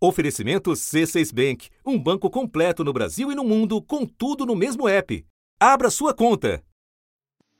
Oferecimento 0.00 0.70
C6 0.70 1.34
Bank, 1.34 1.70
um 1.84 1.98
banco 1.98 2.30
completo 2.30 2.84
no 2.84 2.92
Brasil 2.92 3.32
e 3.32 3.34
no 3.34 3.42
mundo, 3.42 3.82
com 3.82 4.06
tudo 4.06 4.46
no 4.46 4.54
mesmo 4.54 4.88
app. 4.88 5.26
Abra 5.58 5.90
sua 5.90 6.14
conta. 6.14 6.62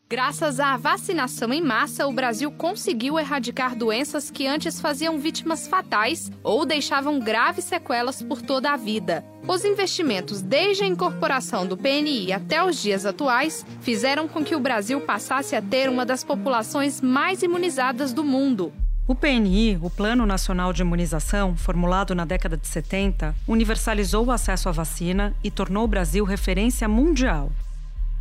Graças 0.08 0.60
à 0.60 0.76
vacinação 0.76 1.52
em 1.52 1.60
massa, 1.60 2.06
o 2.06 2.12
Brasil 2.12 2.50
conseguiu 2.52 3.18
erradicar 3.18 3.74
doenças 3.74 4.30
que 4.30 4.46
antes 4.46 4.80
faziam 4.80 5.18
vítimas 5.18 5.66
fatais 5.66 6.30
ou 6.44 6.64
deixavam 6.64 7.18
graves 7.18 7.64
sequelas 7.64 8.22
por 8.22 8.40
toda 8.40 8.70
a 8.70 8.76
vida. 8.76 9.24
Os 9.46 9.64
investimentos 9.64 10.40
desde 10.40 10.84
a 10.84 10.86
incorporação 10.86 11.66
do 11.66 11.76
PNI 11.76 12.32
até 12.32 12.62
os 12.62 12.80
dias 12.80 13.04
atuais 13.04 13.66
fizeram 13.80 14.28
com 14.28 14.44
que 14.44 14.54
o 14.54 14.60
Brasil 14.60 15.00
passasse 15.00 15.56
a 15.56 15.60
ter 15.60 15.90
uma 15.90 16.06
das 16.06 16.22
populações 16.22 17.00
mais 17.00 17.42
imunizadas 17.42 18.12
do 18.12 18.22
mundo. 18.22 18.72
O 19.08 19.14
PNI, 19.14 19.78
o 19.80 19.88
Plano 19.88 20.26
Nacional 20.26 20.70
de 20.70 20.82
Imunização, 20.82 21.56
formulado 21.56 22.14
na 22.14 22.26
década 22.26 22.58
de 22.58 22.66
70, 22.66 23.34
universalizou 23.46 24.26
o 24.26 24.30
acesso 24.30 24.68
à 24.68 24.72
vacina 24.72 25.34
e 25.42 25.50
tornou 25.50 25.84
o 25.84 25.88
Brasil 25.88 26.26
referência 26.26 26.86
mundial. 26.86 27.50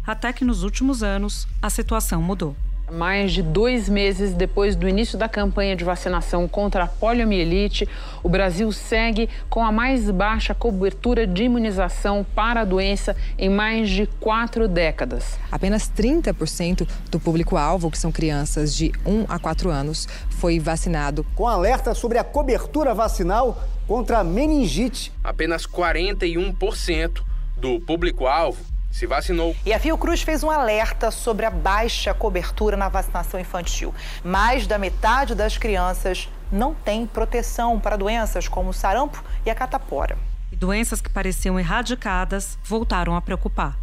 Até 0.05 0.31
que 0.31 0.45
nos 0.45 0.63
últimos 0.63 1.03
anos, 1.03 1.45
a 1.61 1.69
situação 1.69 2.21
mudou. 2.21 2.55
Mais 2.91 3.33
de 3.33 3.43
dois 3.43 3.89
meses 3.89 4.33
depois 4.33 4.73
do 4.73 4.87
início 4.87 5.17
da 5.17 5.27
campanha 5.27 5.75
de 5.75 5.83
vacinação 5.83 6.47
contra 6.47 6.85
a 6.85 6.87
poliomielite, 6.87 7.87
o 8.23 8.29
Brasil 8.29 8.71
segue 8.71 9.29
com 9.49 9.61
a 9.61 9.73
mais 9.73 10.09
baixa 10.09 10.55
cobertura 10.55 11.27
de 11.27 11.43
imunização 11.43 12.25
para 12.33 12.61
a 12.61 12.65
doença 12.65 13.13
em 13.37 13.49
mais 13.49 13.89
de 13.89 14.07
quatro 14.21 14.69
décadas. 14.69 15.37
Apenas 15.51 15.91
30% 15.91 16.87
do 17.11 17.19
público-alvo, 17.19 17.91
que 17.91 17.97
são 17.97 18.09
crianças 18.09 18.73
de 18.73 18.93
1 19.05 19.25
a 19.27 19.37
4 19.37 19.69
anos, 19.69 20.07
foi 20.29 20.57
vacinado. 20.57 21.25
Com 21.35 21.45
alerta 21.45 21.93
sobre 21.93 22.17
a 22.17 22.23
cobertura 22.23 22.93
vacinal 22.93 23.61
contra 23.85 24.19
a 24.19 24.23
meningite. 24.23 25.11
Apenas 25.21 25.67
41% 25.67 27.21
do 27.57 27.81
público-alvo 27.81 28.76
se 28.97 29.05
vacinou. 29.05 29.55
E 29.63 29.71
a 29.71 29.79
Fiocruz 29.79 30.23
fez 30.23 30.43
um 30.43 30.49
alerta 30.49 31.11
sobre 31.11 31.45
a 31.45 31.51
baixa 31.51 32.13
cobertura 32.13 32.75
na 32.75 32.89
vacinação 32.89 33.39
infantil. 33.39 33.93
Mais 34.23 34.65
da 34.65 34.79
metade 34.79 35.35
das 35.35 35.55
crianças 35.55 36.27
não 36.51 36.73
tem 36.73 37.05
proteção 37.05 37.79
para 37.79 37.95
doenças 37.95 38.47
como 38.47 38.71
o 38.71 38.73
sarampo 38.73 39.23
e 39.45 39.51
a 39.51 39.55
catapora. 39.55 40.17
E 40.51 40.55
doenças 40.55 40.99
que 40.99 41.09
pareciam 41.09 41.59
erradicadas 41.59 42.57
voltaram 42.63 43.15
a 43.15 43.21
preocupar. 43.21 43.77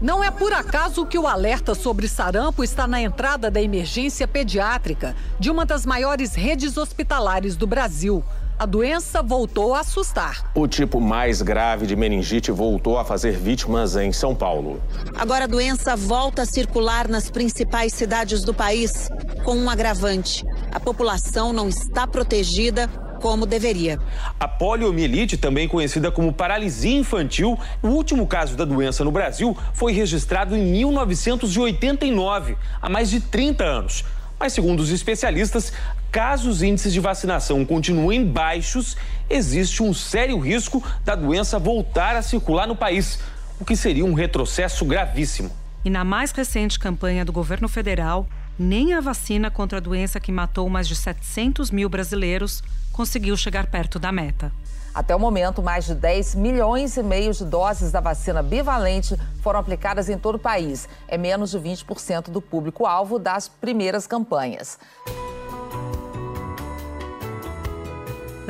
Não 0.00 0.22
é 0.22 0.30
por 0.30 0.52
acaso 0.52 1.04
que 1.04 1.18
o 1.18 1.26
alerta 1.26 1.74
sobre 1.74 2.08
sarampo 2.08 2.62
está 2.62 2.86
na 2.86 3.00
entrada 3.00 3.50
da 3.50 3.60
emergência 3.60 4.26
pediátrica 4.26 5.16
de 5.38 5.50
uma 5.50 5.66
das 5.66 5.84
maiores 5.84 6.34
redes 6.34 6.76
hospitalares 6.76 7.56
do 7.56 7.66
Brasil 7.66 8.24
a 8.60 8.66
doença 8.66 9.22
voltou 9.22 9.74
a 9.74 9.80
assustar. 9.80 10.44
O 10.54 10.68
tipo 10.68 11.00
mais 11.00 11.40
grave 11.40 11.86
de 11.86 11.96
meningite 11.96 12.50
voltou 12.50 12.98
a 12.98 13.04
fazer 13.06 13.32
vítimas 13.32 13.96
em 13.96 14.12
São 14.12 14.34
Paulo. 14.34 14.82
Agora 15.16 15.44
a 15.44 15.46
doença 15.46 15.96
volta 15.96 16.42
a 16.42 16.44
circular 16.44 17.08
nas 17.08 17.30
principais 17.30 17.94
cidades 17.94 18.44
do 18.44 18.52
país, 18.52 19.08
com 19.44 19.56
um 19.56 19.70
agravante: 19.70 20.44
a 20.70 20.78
população 20.78 21.54
não 21.54 21.70
está 21.70 22.06
protegida 22.06 22.86
como 23.22 23.46
deveria. 23.46 23.98
A 24.38 24.46
poliomielite, 24.46 25.38
também 25.38 25.66
conhecida 25.66 26.12
como 26.12 26.30
paralisia 26.30 26.98
infantil, 26.98 27.58
o 27.82 27.88
último 27.88 28.26
caso 28.26 28.58
da 28.58 28.66
doença 28.66 29.02
no 29.02 29.10
Brasil 29.10 29.56
foi 29.72 29.94
registrado 29.94 30.54
em 30.54 30.62
1989, 30.66 32.58
há 32.82 32.90
mais 32.90 33.08
de 33.08 33.20
30 33.20 33.64
anos. 33.64 34.04
Mas, 34.38 34.54
segundo 34.54 34.80
os 34.80 34.88
especialistas, 34.88 35.70
caso 36.10 36.50
os 36.50 36.62
índices 36.62 36.92
de 36.92 37.00
vacinação 37.00 37.64
continuem 37.64 38.24
baixos, 38.24 38.96
existe 39.28 39.82
um 39.82 39.94
sério 39.94 40.38
risco 40.38 40.82
da 41.04 41.14
doença 41.14 41.58
voltar 41.58 42.16
a 42.16 42.22
circular 42.22 42.66
no 42.66 42.74
país, 42.74 43.20
o 43.60 43.64
que 43.64 43.76
seria 43.76 44.04
um 44.04 44.14
retrocesso 44.14 44.84
gravíssimo. 44.84 45.50
E 45.84 45.90
na 45.90 46.04
mais 46.04 46.32
recente 46.32 46.78
campanha 46.78 47.24
do 47.24 47.32
governo 47.32 47.68
federal, 47.68 48.26
nem 48.58 48.92
a 48.92 49.00
vacina 49.00 49.50
contra 49.50 49.78
a 49.78 49.80
doença 49.80 50.20
que 50.20 50.30
matou 50.30 50.68
mais 50.68 50.86
de 50.86 50.94
700 50.94 51.70
mil 51.70 51.88
brasileiros 51.88 52.62
conseguiu 52.92 53.36
chegar 53.36 53.66
perto 53.66 53.98
da 53.98 54.12
meta. 54.12 54.52
Até 54.92 55.14
o 55.14 55.20
momento, 55.20 55.62
mais 55.62 55.86
de 55.86 55.94
10 55.94 56.34
milhões 56.34 56.96
e 56.96 57.02
meio 57.02 57.32
de 57.32 57.44
doses 57.44 57.92
da 57.92 58.00
vacina 58.00 58.42
bivalente 58.42 59.16
foram 59.40 59.60
aplicadas 59.60 60.08
em 60.08 60.18
todo 60.18 60.34
o 60.34 60.38
país. 60.38 60.88
É 61.06 61.16
menos 61.16 61.52
de 61.52 61.58
20% 61.58 62.24
do 62.30 62.42
público-alvo 62.42 63.18
das 63.18 63.48
primeiras 63.48 64.06
campanhas. 64.06 64.78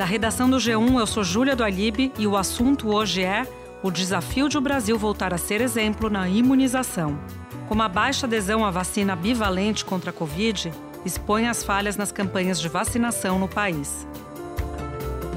Da 0.01 0.05
redação 0.05 0.49
do 0.49 0.57
G1, 0.57 0.99
eu 0.99 1.05
sou 1.05 1.23
Júlia 1.23 1.55
do 1.55 1.63
Alibe 1.63 2.11
e 2.17 2.25
o 2.25 2.35
assunto 2.35 2.89
hoje 2.89 3.21
é 3.21 3.47
o 3.83 3.91
desafio 3.91 4.49
de 4.49 4.57
o 4.57 4.61
Brasil 4.61 4.97
voltar 4.97 5.31
a 5.31 5.37
ser 5.37 5.61
exemplo 5.61 6.09
na 6.09 6.27
imunização. 6.27 7.19
Como 7.67 7.83
a 7.83 7.87
baixa 7.87 8.25
adesão 8.25 8.65
à 8.65 8.71
vacina 8.71 9.15
bivalente 9.15 9.85
contra 9.85 10.09
a 10.09 10.13
Covid 10.13 10.73
expõe 11.05 11.47
as 11.47 11.63
falhas 11.63 11.97
nas 11.97 12.11
campanhas 12.11 12.59
de 12.59 12.67
vacinação 12.67 13.37
no 13.37 13.47
país. 13.47 14.07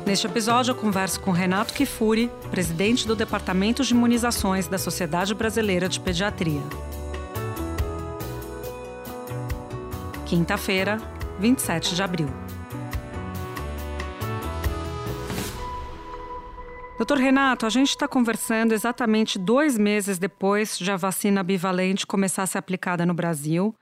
Neste 0.06 0.26
episódio, 0.26 0.70
eu 0.70 0.76
converso 0.76 1.20
com 1.20 1.30
Renato 1.30 1.74
Kifuri, 1.74 2.30
presidente 2.50 3.06
do 3.06 3.14
Departamento 3.14 3.84
de 3.84 3.92
Imunizações 3.92 4.66
da 4.66 4.78
Sociedade 4.78 5.34
Brasileira 5.34 5.90
de 5.90 6.00
Pediatria. 6.00 6.62
Quinta-feira, 10.24 10.98
27 11.38 11.94
de 11.94 12.02
abril. 12.02 12.43
Doutor 17.04 17.22
Renato, 17.22 17.66
a 17.66 17.68
gente 17.68 17.90
está 17.90 18.08
conversando 18.08 18.72
exatamente 18.72 19.38
dois 19.38 19.76
meses 19.76 20.18
depois 20.18 20.78
de 20.78 20.90
a 20.90 20.96
vacina 20.96 21.42
bivalente 21.42 22.06
começar 22.06 22.44
a 22.44 22.46
ser 22.46 22.56
aplicada 22.56 23.04
no 23.04 23.12
Brasil. 23.12 23.76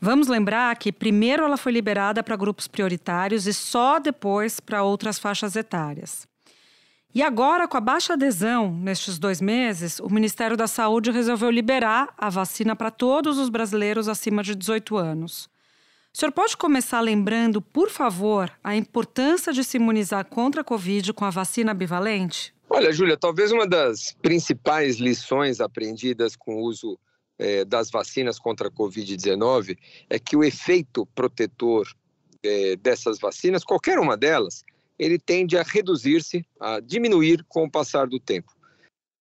Vamos 0.00 0.28
lembrar 0.28 0.76
que 0.76 0.92
primeiro 0.92 1.42
ela 1.42 1.56
foi 1.56 1.72
liberada 1.72 2.22
para 2.22 2.36
grupos 2.36 2.68
prioritários 2.68 3.48
e 3.48 3.52
só 3.52 3.98
depois 3.98 4.60
para 4.60 4.84
outras 4.84 5.18
faixas 5.18 5.56
etárias. 5.56 6.24
E 7.12 7.20
agora, 7.20 7.66
com 7.66 7.76
a 7.76 7.80
baixa 7.80 8.12
adesão 8.12 8.72
nestes 8.72 9.18
dois 9.18 9.40
meses, 9.40 9.98
o 9.98 10.08
Ministério 10.08 10.56
da 10.56 10.68
Saúde 10.68 11.10
resolveu 11.10 11.50
liberar 11.50 12.14
a 12.16 12.30
vacina 12.30 12.76
para 12.76 12.92
todos 12.92 13.38
os 13.38 13.48
brasileiros 13.48 14.06
acima 14.06 14.40
de 14.40 14.54
18 14.54 14.96
anos. 14.96 15.50
O 16.14 16.18
senhor 16.18 16.30
pode 16.30 16.56
começar 16.58 17.00
lembrando, 17.00 17.62
por 17.62 17.88
favor, 17.88 18.52
a 18.62 18.76
importância 18.76 19.50
de 19.50 19.64
se 19.64 19.78
imunizar 19.78 20.26
contra 20.26 20.60
a 20.60 20.64
Covid 20.64 21.10
com 21.14 21.24
a 21.24 21.30
vacina 21.30 21.72
bivalente? 21.72 22.54
Olha, 22.68 22.92
Júlia, 22.92 23.16
talvez 23.16 23.50
uma 23.50 23.66
das 23.66 24.14
principais 24.20 24.96
lições 24.96 25.58
aprendidas 25.58 26.36
com 26.36 26.56
o 26.56 26.64
uso 26.64 26.98
é, 27.38 27.64
das 27.64 27.90
vacinas 27.90 28.38
contra 28.38 28.68
a 28.68 28.70
Covid-19 28.70 29.78
é 30.10 30.18
que 30.18 30.36
o 30.36 30.44
efeito 30.44 31.06
protetor 31.14 31.88
é, 32.42 32.76
dessas 32.76 33.18
vacinas, 33.18 33.64
qualquer 33.64 33.98
uma 33.98 34.16
delas, 34.16 34.64
ele 34.98 35.18
tende 35.18 35.56
a 35.56 35.62
reduzir-se, 35.62 36.44
a 36.60 36.78
diminuir 36.78 37.42
com 37.48 37.64
o 37.64 37.70
passar 37.70 38.06
do 38.06 38.20
tempo. 38.20 38.52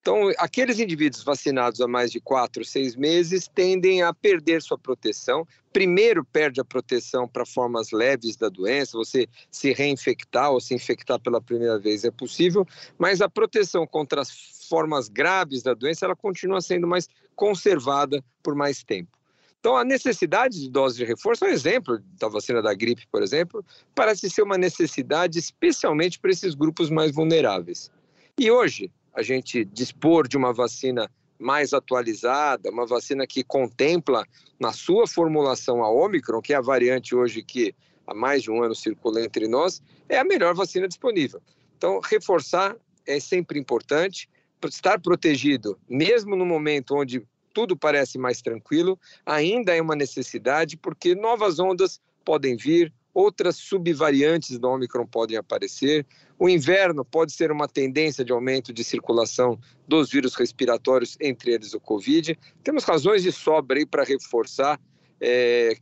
Então, 0.02 0.32
aqueles 0.40 0.80
indivíduos 0.80 1.24
vacinados 1.24 1.80
há 1.80 1.88
mais 1.88 2.12
de 2.12 2.20
quatro, 2.20 2.66
seis 2.66 2.96
meses 2.96 3.48
tendem 3.48 4.02
a 4.02 4.12
perder 4.12 4.60
sua 4.60 4.78
proteção. 4.78 5.48
Primeiro, 5.72 6.26
perde 6.26 6.60
a 6.60 6.66
proteção 6.66 7.28
para 7.28 7.46
formas 7.46 7.92
leves 7.92 8.36
da 8.36 8.50
doença, 8.50 8.98
você 8.98 9.28
se 9.52 9.72
reinfectar 9.74 10.52
ou 10.52 10.60
se 10.60 10.74
infectar 10.74 11.20
pela 11.20 11.40
primeira 11.40 11.78
vez 11.78 12.04
é 12.04 12.10
possível, 12.10 12.66
mas 12.98 13.22
a 13.22 13.30
proteção 13.30 13.86
contra 13.86 14.22
as 14.22 14.32
formas 14.68 15.08
graves 15.08 15.62
da 15.62 15.76
doença 15.76 16.06
ela 16.06 16.16
continua 16.16 16.62
sendo 16.62 16.88
mais 16.88 17.08
conservada 17.36 18.24
por 18.42 18.56
mais 18.56 18.84
tempo. 18.84 19.16
Então, 19.60 19.78
a 19.78 19.84
necessidade 19.84 20.60
de 20.60 20.68
dose 20.68 20.98
de 20.98 21.06
reforço, 21.06 21.46
é 21.46 21.50
um 21.50 21.52
exemplo 21.52 22.00
da 22.20 22.28
vacina 22.28 22.60
da 22.60 22.74
gripe, 22.74 23.06
por 23.12 23.22
exemplo, 23.22 23.64
parece 23.94 24.28
ser 24.32 24.42
uma 24.42 24.58
necessidade 24.58 25.38
especialmente 25.38 26.20
para 26.20 26.32
esses 26.32 26.56
grupos 26.56 26.90
mais 26.90 27.14
vulneráveis. 27.14 27.92
E 28.40 28.50
hoje, 28.50 28.92
a 29.14 29.22
gente 29.22 29.66
dispor 29.66 30.28
de 30.28 30.38
uma 30.38 30.54
vacina 30.54 31.10
mais 31.40 31.74
atualizada, 31.74 32.70
uma 32.70 32.86
vacina 32.86 33.26
que 33.26 33.44
contempla 33.44 34.26
na 34.60 34.72
sua 34.72 35.08
formulação 35.08 35.84
a 35.84 35.90
Omicron, 35.90 36.42
que 36.42 36.54
é 36.54 36.58
a 36.58 36.62
variante 36.62 37.16
hoje 37.16 37.42
que 37.42 37.74
há 38.06 38.14
mais 38.14 38.44
de 38.44 38.52
um 38.52 38.64
ano 38.64 38.76
circula 38.76 39.24
entre 39.24 39.48
nós, 39.48 39.82
é 40.08 40.20
a 40.20 40.24
melhor 40.24 40.54
vacina 40.54 40.88
disponível. 40.88 41.42
Então, 41.78 42.00
reforçar 42.04 42.76
é 43.08 43.20
sempre 43.20 43.60
importante, 43.60 44.30
estar 44.70 45.00
protegido, 45.00 45.80
mesmo 45.90 46.36
no 46.36 46.46
momento 46.46 46.96
onde 46.96 47.26
tudo 47.52 47.76
parece 47.76 48.18
mais 48.18 48.42
tranquilo, 48.42 49.00
ainda 49.26 49.76
é 49.76 49.82
uma 49.82 49.96
necessidade, 49.96 50.78
porque 50.78 51.16
novas 51.16 51.60
ondas 51.60 52.00
podem 52.24 52.56
vir, 52.56 52.94
outras 53.14 53.58
subvariantes 53.58 54.58
do 54.58 54.70
Omicron 54.70 55.06
podem 55.06 55.38
aparecer. 55.38 56.06
O 56.40 56.50
inverno 56.50 57.04
pode 57.06 57.32
ser 57.32 57.52
uma 57.52 57.68
tendência 57.68 58.24
de 58.24 58.32
aumento 58.32 58.74
de 58.74 58.84
circulação 58.84 59.60
dos 59.88 60.10
vírus 60.10 60.36
respiratórios, 60.36 61.18
entre 61.20 61.54
eles 61.54 61.74
o 61.74 61.80
Covid. 61.80 62.38
Temos 62.64 62.84
razões 62.84 63.24
de 63.24 63.32
sobra 63.32 63.80
aí 63.80 63.86
para 63.86 64.04
reforçar 64.04 64.80
é, 65.20 65.76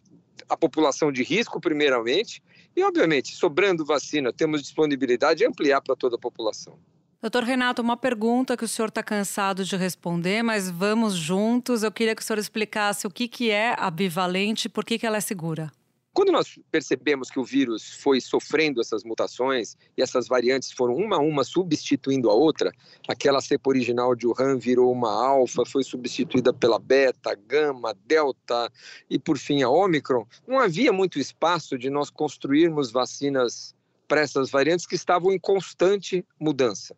a 0.49 0.57
população 0.57 1.11
de 1.11 1.23
risco, 1.23 1.59
primeiramente, 1.61 2.41
E, 2.75 2.83
obviamente, 2.83 3.35
sobrando 3.35 3.83
vacina, 3.83 4.31
temos 4.31 4.61
disponibilidade 4.61 5.39
de 5.39 5.45
ampliar 5.45 5.81
para 5.81 5.95
toda 5.95 6.15
a 6.15 6.19
população. 6.19 6.77
Doutor 7.21 7.43
Renato, 7.43 7.81
uma 7.81 7.97
pergunta 7.97 8.55
que 8.55 8.63
o 8.63 8.67
senhor 8.67 8.87
está 8.87 9.03
cansado 9.03 9.65
de 9.65 9.75
responder, 9.75 10.41
mas 10.41 10.69
vamos 10.69 11.15
juntos. 11.15 11.83
Eu 11.83 11.91
queria 11.91 12.15
que 12.15 12.21
o 12.21 12.25
senhor 12.25 12.39
explicasse 12.39 13.05
o 13.05 13.09
que, 13.09 13.27
que 13.27 13.51
é 13.51 13.75
a 13.77 13.91
bivalente 13.91 14.67
e 14.67 14.69
por 14.69 14.85
que, 14.85 14.97
que 14.97 15.05
ela 15.05 15.17
é 15.17 15.21
segura. 15.21 15.69
Quando 16.13 16.31
nós 16.31 16.59
percebemos 16.71 17.29
que 17.29 17.39
o 17.39 17.43
vírus 17.43 17.93
foi 18.01 18.19
sofrendo 18.19 18.81
essas 18.81 19.03
mutações 19.03 19.77
e 19.95 20.01
essas 20.01 20.27
variantes 20.27 20.71
foram 20.71 20.95
uma 20.95 21.17
a 21.17 21.19
uma 21.19 21.43
substituindo 21.43 22.29
a 22.29 22.33
outra, 22.33 22.71
aquela 23.07 23.39
cepa 23.39 23.69
original 23.69 24.15
de 24.15 24.25
Wuhan 24.25 24.57
virou 24.57 24.91
uma 24.91 25.11
alfa, 25.11 25.63
foi 25.65 25.83
substituída 25.83 26.51
pela 26.51 26.79
beta, 26.79 27.35
gama, 27.47 27.95
delta 28.05 28.71
e 29.09 29.19
por 29.19 29.37
fim 29.37 29.61
a 29.61 29.69
Omicron, 29.69 30.25
não 30.47 30.59
havia 30.59 30.91
muito 30.91 31.19
espaço 31.19 31.77
de 31.77 31.89
nós 31.89 32.09
construirmos 32.09 32.91
vacinas 32.91 33.75
para 34.07 34.21
essas 34.21 34.49
variantes 34.49 34.87
que 34.87 34.95
estavam 34.95 35.31
em 35.31 35.39
constante 35.39 36.25
mudança. 36.39 36.95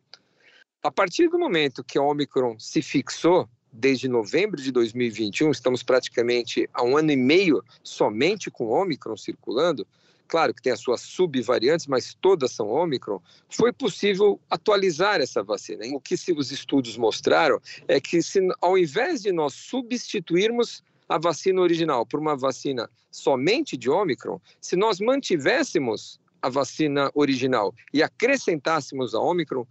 A 0.81 0.89
partir 0.89 1.27
do 1.27 1.37
momento 1.37 1.83
que 1.83 1.97
a 1.97 2.01
Omicron 2.01 2.57
se 2.57 2.81
fixou, 2.81 3.47
desde 3.71 4.07
novembro 4.07 4.61
de 4.61 4.71
2021, 4.71 5.51
estamos 5.51 5.81
praticamente 5.81 6.69
há 6.73 6.83
um 6.83 6.97
ano 6.97 7.11
e 7.11 7.15
meio 7.15 7.63
somente 7.83 8.51
com 8.51 8.67
Omicron 8.67 9.15
circulando, 9.15 9.87
claro 10.27 10.53
que 10.53 10.61
tem 10.61 10.71
as 10.71 10.79
suas 10.79 11.01
subvariantes, 11.01 11.87
mas 11.87 12.13
todas 12.19 12.51
são 12.51 12.69
Omicron, 12.69 13.19
foi 13.49 13.71
possível 13.71 14.39
atualizar 14.49 15.21
essa 15.21 15.43
vacina. 15.43 15.85
O 15.93 15.99
que 15.99 16.15
os 16.35 16.51
estudos 16.51 16.97
mostraram 16.97 17.61
é 17.87 17.99
que 17.99 18.21
se, 18.21 18.39
ao 18.61 18.77
invés 18.77 19.21
de 19.21 19.31
nós 19.31 19.53
substituirmos 19.53 20.83
a 21.07 21.17
vacina 21.17 21.61
original 21.61 22.05
por 22.05 22.19
uma 22.19 22.35
vacina 22.35 22.89
somente 23.11 23.75
de 23.75 23.89
Omicron, 23.89 24.39
se 24.61 24.77
nós 24.77 24.99
mantivéssemos 24.99 26.19
a 26.41 26.49
vacina 26.49 27.11
original 27.13 27.75
e 27.93 28.01
acrescentássemos 28.01 29.13
a 29.13 29.19
Omicron, 29.19 29.65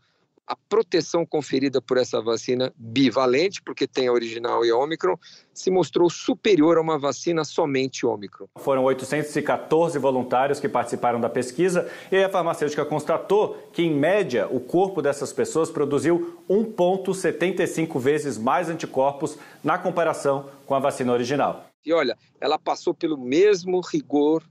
a 0.51 0.57
proteção 0.69 1.25
conferida 1.25 1.81
por 1.81 1.97
essa 1.97 2.21
vacina 2.21 2.73
bivalente, 2.77 3.63
porque 3.63 3.87
tem 3.87 4.09
a 4.09 4.13
original 4.13 4.65
e 4.65 4.71
a 4.71 4.77
Omicron, 4.77 5.17
se 5.55 5.71
mostrou 5.71 6.11
superior 6.11 6.77
a 6.77 6.81
uma 6.81 6.99
vacina 6.99 7.45
somente 7.45 8.05
Omicron. 8.05 8.49
Foram 8.57 8.83
814 8.83 9.97
voluntários 10.01 10.59
que 10.59 10.69
participaram 10.69 11.21
da 11.21 11.29
pesquisa 11.29 11.89
e 12.11 12.21
a 12.21 12.29
farmacêutica 12.29 12.85
constatou 12.85 13.71
que, 13.73 13.83
em 13.83 13.95
média, 13.95 14.49
o 14.51 14.59
corpo 14.59 15.01
dessas 15.01 15.33
pessoas 15.33 15.71
produziu 15.71 16.43
1,75 16.51 18.01
vezes 18.01 18.37
mais 18.37 18.69
anticorpos 18.69 19.39
na 19.63 19.79
comparação 19.79 20.51
com 20.67 20.75
a 20.75 20.81
vacina 20.81 21.13
original. 21.13 21.67
E 21.87 21.93
olha, 21.93 22.19
ela 22.41 22.59
passou 22.59 22.93
pelo 22.93 23.17
mesmo 23.17 23.81
rigor 23.81 24.43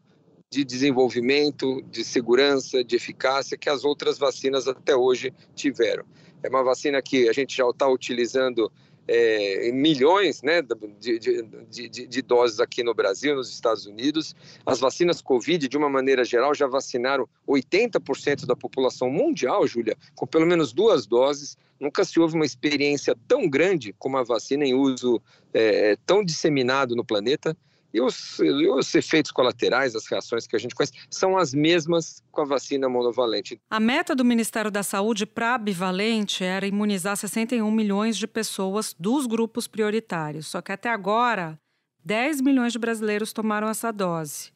de 0.52 0.66
desenvolvimento, 0.66 1.82
de 1.84 2.04
segurança, 2.04 2.84
de 2.84 2.96
eficácia 2.96 3.58
que 3.58 3.70
as 3.70 3.84
outras 3.86 4.18
vacinas 4.18 4.68
até 4.68 4.96
hoje 4.96 5.32
tiveram. 5.56 6.04
É 6.42 6.50
uma 6.50 6.64
vacina 6.64 7.02
que 7.02 7.30
a 7.30 7.34
gente 7.34 7.56
já 7.56 7.70
está 7.70 7.88
utilizando 7.88 8.72
é, 9.08 9.72
milhões 9.72 10.42
né, 10.42 10.62
de, 11.00 11.20
de, 11.20 11.44
de, 11.70 12.08
de, 12.08 12.22
doses 12.22 12.60
aqui 12.60 12.84
no 12.84 12.94
Brasil, 12.94 13.36
nos 13.36 13.52
Estados 13.52 13.86
Unidos. 13.86 14.36
As 14.66 14.80
vacinas 14.80 15.22
Covid, 15.22 15.68
de 15.68 15.78
uma 15.78 15.90
maneira 15.90 16.24
geral, 16.24 16.54
já 16.54 16.68
vacinaram 16.68 17.28
80% 17.48 18.46
da 18.46 18.56
população 18.56 19.10
mundial, 19.10 19.68
Júlia, 19.68 19.98
com 20.16 20.26
pelo 20.26 20.46
menos 20.46 20.74
duas 20.74 21.06
doses. 21.06 21.58
Nunca 21.80 22.04
se 22.04 22.20
houve 22.20 22.36
uma 22.36 22.46
experiência 22.46 23.16
tão 23.28 23.50
grande 23.50 23.96
como 23.98 24.18
a 24.18 24.24
vacina 24.24 24.66
em 24.66 24.74
uso 24.74 25.22
é, 25.54 25.96
tão 26.06 26.24
disseminado 26.24 26.96
no 26.96 27.04
planeta. 27.04 27.58
E 27.94 28.00
os, 28.02 28.40
e 28.40 28.68
os, 28.68 28.94
efeitos 28.94 29.32
colaterais, 29.32 29.96
as 29.96 30.06
reações 30.06 30.46
que 30.46 30.56
a 30.56 30.60
gente 30.60 30.76
conhece, 30.76 30.94
são 31.10 31.38
as 31.38 31.54
mesmas 31.54 32.22
com 32.32 32.42
a 32.42 32.46
vacina 32.46 32.88
monovalente. 32.88 33.60
A 33.70 33.80
meta 33.80 34.16
do 34.16 34.24
Ministério 34.24 34.70
da 34.70 34.84
Saúde 34.84 35.26
para 35.26 35.56
a 35.56 35.58
bivalente 35.58 36.44
era 36.44 36.68
imunizar 36.68 37.18
61 37.18 37.70
milhões 37.72 38.18
de 38.18 38.28
pessoas 38.28 38.96
dos 39.00 39.26
grupos 39.26 39.68
prioritários. 39.68 40.48
Só 40.48 40.62
que 40.62 40.72
até 40.72 40.90
agora, 40.90 41.60
10 42.06 42.42
milhões 42.42 42.74
de 42.74 42.80
brasileiros 42.80 43.34
tomaram 43.34 43.68
essa 43.68 43.92
dose. 43.92 44.52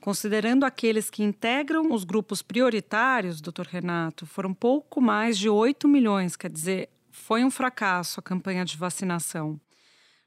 Considerando 0.00 0.64
aqueles 0.64 1.10
que 1.10 1.22
integram 1.22 1.92
os 1.92 2.04
grupos 2.04 2.40
prioritários, 2.40 3.42
doutor 3.42 3.66
Renato, 3.66 4.24
foram 4.24 4.54
pouco 4.54 4.98
mais 5.00 5.36
de 5.38 5.50
8 5.50 5.86
milhões, 5.86 6.36
quer 6.36 6.50
dizer, 6.50 6.88
foi 7.10 7.44
um 7.44 7.50
fracasso 7.50 8.18
a 8.18 8.22
campanha 8.22 8.64
de 8.64 8.78
vacinação. 8.78 9.60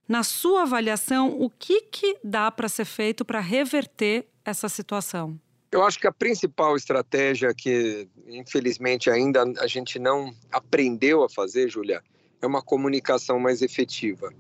Na 0.07 0.21
sua 0.23 0.63
avaliação, 0.63 1.39
o 1.39 1.49
que, 1.49 1.81
que 1.81 2.17
dá 2.23 2.51
para 2.51 2.67
ser 2.67 2.85
feito 2.85 3.23
para 3.23 3.39
reverter 3.39 4.27
essa 4.43 4.67
situação? 4.67 5.39
Eu 5.71 5.83
acho 5.83 5.99
que 5.99 6.05
a 6.05 6.11
principal 6.11 6.75
estratégia 6.75 7.53
que, 7.53 8.07
infelizmente, 8.27 9.09
ainda 9.09 9.43
a 9.59 9.65
gente 9.65 9.97
não 9.97 10.31
aprendeu 10.51 11.23
a 11.23 11.29
fazer, 11.29 11.69
Julia, 11.69 12.03
é 12.41 12.45
uma 12.45 12.61
comunicação 12.61 13.39
mais 13.39 13.61
efetiva. 13.61 14.31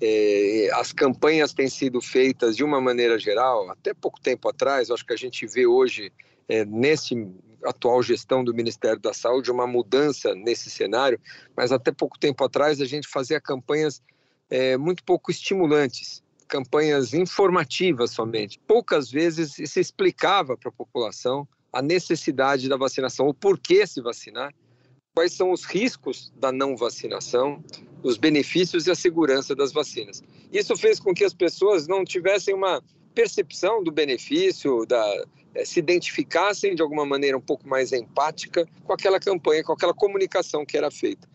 É, 0.00 0.70
as 0.72 0.92
campanhas 0.92 1.52
têm 1.52 1.68
sido 1.68 2.00
feitas 2.00 2.56
de 2.56 2.64
uma 2.64 2.80
maneira 2.80 3.18
geral, 3.18 3.70
até 3.70 3.92
pouco 3.92 4.20
tempo 4.20 4.48
atrás, 4.48 4.90
acho 4.90 5.04
que 5.04 5.12
a 5.12 5.16
gente 5.16 5.46
vê 5.46 5.66
hoje, 5.66 6.10
é, 6.48 6.64
nesse 6.64 7.14
atual 7.62 8.02
gestão 8.02 8.42
do 8.42 8.54
Ministério 8.54 8.98
da 8.98 9.12
Saúde, 9.12 9.50
uma 9.50 9.66
mudança 9.66 10.34
nesse 10.34 10.70
cenário, 10.70 11.20
mas 11.54 11.70
até 11.70 11.92
pouco 11.92 12.18
tempo 12.18 12.42
atrás 12.42 12.80
a 12.80 12.86
gente 12.86 13.06
fazia 13.06 13.38
campanhas 13.38 14.02
é, 14.50 14.76
muito 14.76 15.04
pouco 15.04 15.30
estimulantes, 15.30 16.22
campanhas 16.48 17.14
informativas 17.14 18.10
somente. 18.10 18.58
Poucas 18.66 19.10
vezes 19.10 19.52
se 19.52 19.80
explicava 19.80 20.56
para 20.56 20.68
a 20.68 20.72
população 20.72 21.46
a 21.72 21.80
necessidade 21.80 22.68
da 22.68 22.76
vacinação, 22.76 23.28
o 23.28 23.34
porquê 23.34 23.86
se 23.86 24.02
vacinar, 24.02 24.52
quais 25.14 25.32
são 25.32 25.52
os 25.52 25.64
riscos 25.64 26.32
da 26.36 26.50
não 26.50 26.76
vacinação, 26.76 27.62
os 28.02 28.16
benefícios 28.16 28.86
e 28.86 28.90
a 28.90 28.94
segurança 28.94 29.54
das 29.54 29.72
vacinas. 29.72 30.22
Isso 30.52 30.76
fez 30.76 30.98
com 30.98 31.14
que 31.14 31.24
as 31.24 31.34
pessoas 31.34 31.86
não 31.86 32.04
tivessem 32.04 32.54
uma 32.54 32.82
percepção 33.14 33.82
do 33.82 33.92
benefício, 33.92 34.84
da, 34.86 35.24
é, 35.54 35.64
se 35.64 35.78
identificassem 35.78 36.74
de 36.74 36.82
alguma 36.82 37.04
maneira 37.04 37.36
um 37.36 37.40
pouco 37.40 37.68
mais 37.68 37.92
empática 37.92 38.66
com 38.84 38.92
aquela 38.92 39.20
campanha, 39.20 39.62
com 39.62 39.72
aquela 39.72 39.94
comunicação 39.94 40.64
que 40.64 40.76
era 40.76 40.90
feita. 40.90 41.28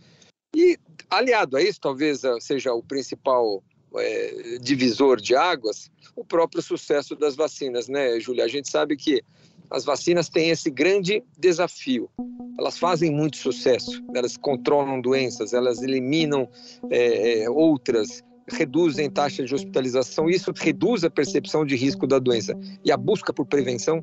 E 0.55 0.77
aliado 1.09 1.57
a 1.57 1.61
isso, 1.61 1.79
talvez 1.79 2.23
eh, 2.23 2.39
seja 2.39 2.73
o 2.73 2.83
principal 2.83 3.63
é, 3.97 4.57
divisor 4.61 5.19
de 5.21 5.35
águas, 5.35 5.89
o 6.15 6.23
próprio 6.23 6.61
sucesso 6.61 7.15
das 7.15 7.35
vacinas, 7.35 7.87
né, 7.87 8.19
Júlia? 8.19 8.43
A 8.43 8.47
gente 8.47 8.69
sabe 8.69 8.95
que 8.95 9.21
as 9.69 9.83
vacinas 9.83 10.29
têm 10.29 10.49
esse 10.49 10.69
grande 10.69 11.23
desafio. 11.37 12.09
Elas 12.57 12.77
fazem 12.77 13.11
muito 13.11 13.37
sucesso, 13.37 14.03
elas 14.13 14.37
controlam 14.37 15.01
doenças, 15.01 15.53
elas 15.53 15.81
eliminam 15.81 16.47
é, 16.89 17.49
outras, 17.49 18.23
reduzem 18.47 19.09
taxa 19.09 19.43
de 19.43 19.53
hospitalização, 19.53 20.29
isso 20.29 20.53
reduz 20.55 21.03
a 21.03 21.09
percepção 21.09 21.65
de 21.65 21.75
risco 21.75 22.07
da 22.07 22.19
doença. 22.19 22.57
E 22.83 22.91
a 22.91 22.97
busca 22.97 23.33
por 23.33 23.45
prevenção, 23.45 23.99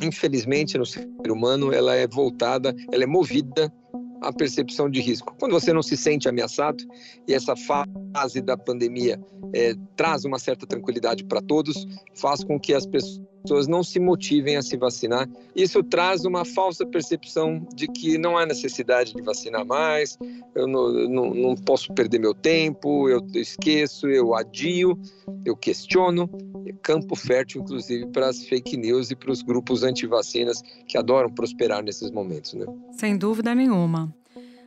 infelizmente, 0.00 0.78
no 0.78 0.86
ser 0.86 1.08
humano, 1.28 1.72
ela 1.72 1.94
é 1.94 2.06
voltada, 2.06 2.74
ela 2.92 3.02
é 3.02 3.06
movida 3.06 3.72
a 4.22 4.32
percepção 4.32 4.88
de 4.88 5.00
risco. 5.00 5.34
Quando 5.38 5.52
você 5.52 5.72
não 5.72 5.82
se 5.82 5.96
sente 5.96 6.28
ameaçado, 6.28 6.84
e 7.26 7.34
essa 7.34 7.54
fase 7.56 8.40
da 8.40 8.56
pandemia 8.56 9.20
é, 9.52 9.74
traz 9.96 10.24
uma 10.24 10.38
certa 10.38 10.66
tranquilidade 10.66 11.24
para 11.24 11.42
todos, 11.42 11.86
faz 12.14 12.42
com 12.44 12.58
que 12.58 12.72
as 12.72 12.86
pessoas 12.86 13.20
não 13.68 13.82
se 13.82 13.98
motivem 13.98 14.56
a 14.56 14.62
se 14.62 14.76
vacinar. 14.76 15.28
Isso 15.54 15.82
traz 15.82 16.24
uma 16.24 16.44
falsa 16.44 16.86
percepção 16.86 17.66
de 17.74 17.86
que 17.86 18.16
não 18.18 18.36
há 18.36 18.46
necessidade 18.46 19.14
de 19.14 19.22
vacinar 19.22 19.64
mais, 19.66 20.18
eu 20.54 20.66
não, 20.66 20.92
não, 21.08 21.34
não 21.34 21.54
posso 21.54 21.92
perder 21.92 22.18
meu 22.18 22.34
tempo, 22.34 23.08
eu 23.08 23.20
esqueço, 23.34 24.08
eu 24.08 24.34
adio, 24.34 24.98
eu 25.44 25.56
questiono. 25.56 26.28
Campo 26.82 27.14
fértil, 27.14 27.62
inclusive, 27.62 28.06
para 28.06 28.28
as 28.28 28.44
fake 28.44 28.76
news 28.76 29.10
e 29.10 29.16
para 29.16 29.30
os 29.30 29.42
grupos 29.42 29.82
anti-vacinas 29.82 30.62
que 30.86 30.98
adoram 30.98 31.30
prosperar 31.30 31.82
nesses 31.82 32.10
momentos. 32.10 32.54
Né? 32.54 32.66
Sem 32.92 33.16
dúvida 33.16 33.54
nenhuma. 33.54 34.12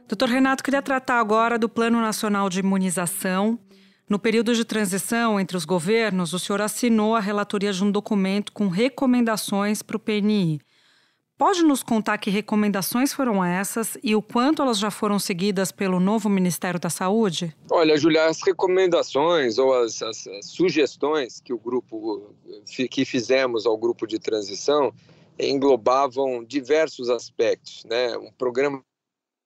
Doutor 0.08 0.30
Renato, 0.30 0.64
queria 0.64 0.82
tratar 0.82 1.20
agora 1.20 1.58
do 1.58 1.68
Plano 1.68 2.00
Nacional 2.00 2.50
de 2.50 2.60
Imunização. 2.60 3.60
No 4.08 4.20
período 4.20 4.54
de 4.54 4.64
transição 4.64 5.40
entre 5.40 5.58
os 5.58 5.66
governos, 5.66 6.32
o 6.32 6.38
senhor 6.38 6.62
assinou 6.62 7.16
a 7.16 7.20
relatoria 7.20 7.74
de 7.74 7.84
um 7.84 7.90
documento 7.90 8.52
com 8.52 8.68
recomendações 8.68 9.82
para 9.82 9.98
o 9.98 10.00
PNI. 10.00 10.62
Pode 11.38 11.64
nos 11.64 11.82
contar 11.82 12.18
que 12.20 12.30
recomendações 12.30 13.12
foram 13.12 13.44
essas 13.44 13.98
e 14.04 14.16
o 14.16 14.22
quanto 14.22 14.62
elas 14.62 14.78
já 14.78 14.92
foram 14.92 15.18
seguidas 15.18 15.72
pelo 15.72 16.00
novo 16.00 16.30
Ministério 16.30 16.80
da 16.80 16.90
Saúde? 16.90 17.54
Olha, 17.70 17.98
Julia, 17.98 18.26
as 18.28 18.42
recomendações 18.42 19.58
ou 19.58 19.74
as, 19.74 20.02
as, 20.02 20.28
as 20.28 20.46
sugestões 20.46 21.42
que 21.42 21.52
o 21.52 21.58
grupo 21.58 22.30
que 22.90 23.04
fizemos 23.04 23.66
ao 23.66 23.78
grupo 23.78 24.06
de 24.08 24.18
transição 24.20 24.94
englobavam 25.38 26.44
diversos 26.44 27.10
aspectos, 27.10 27.84
né? 27.86 28.16
Um 28.18 28.32
programa 28.32 28.82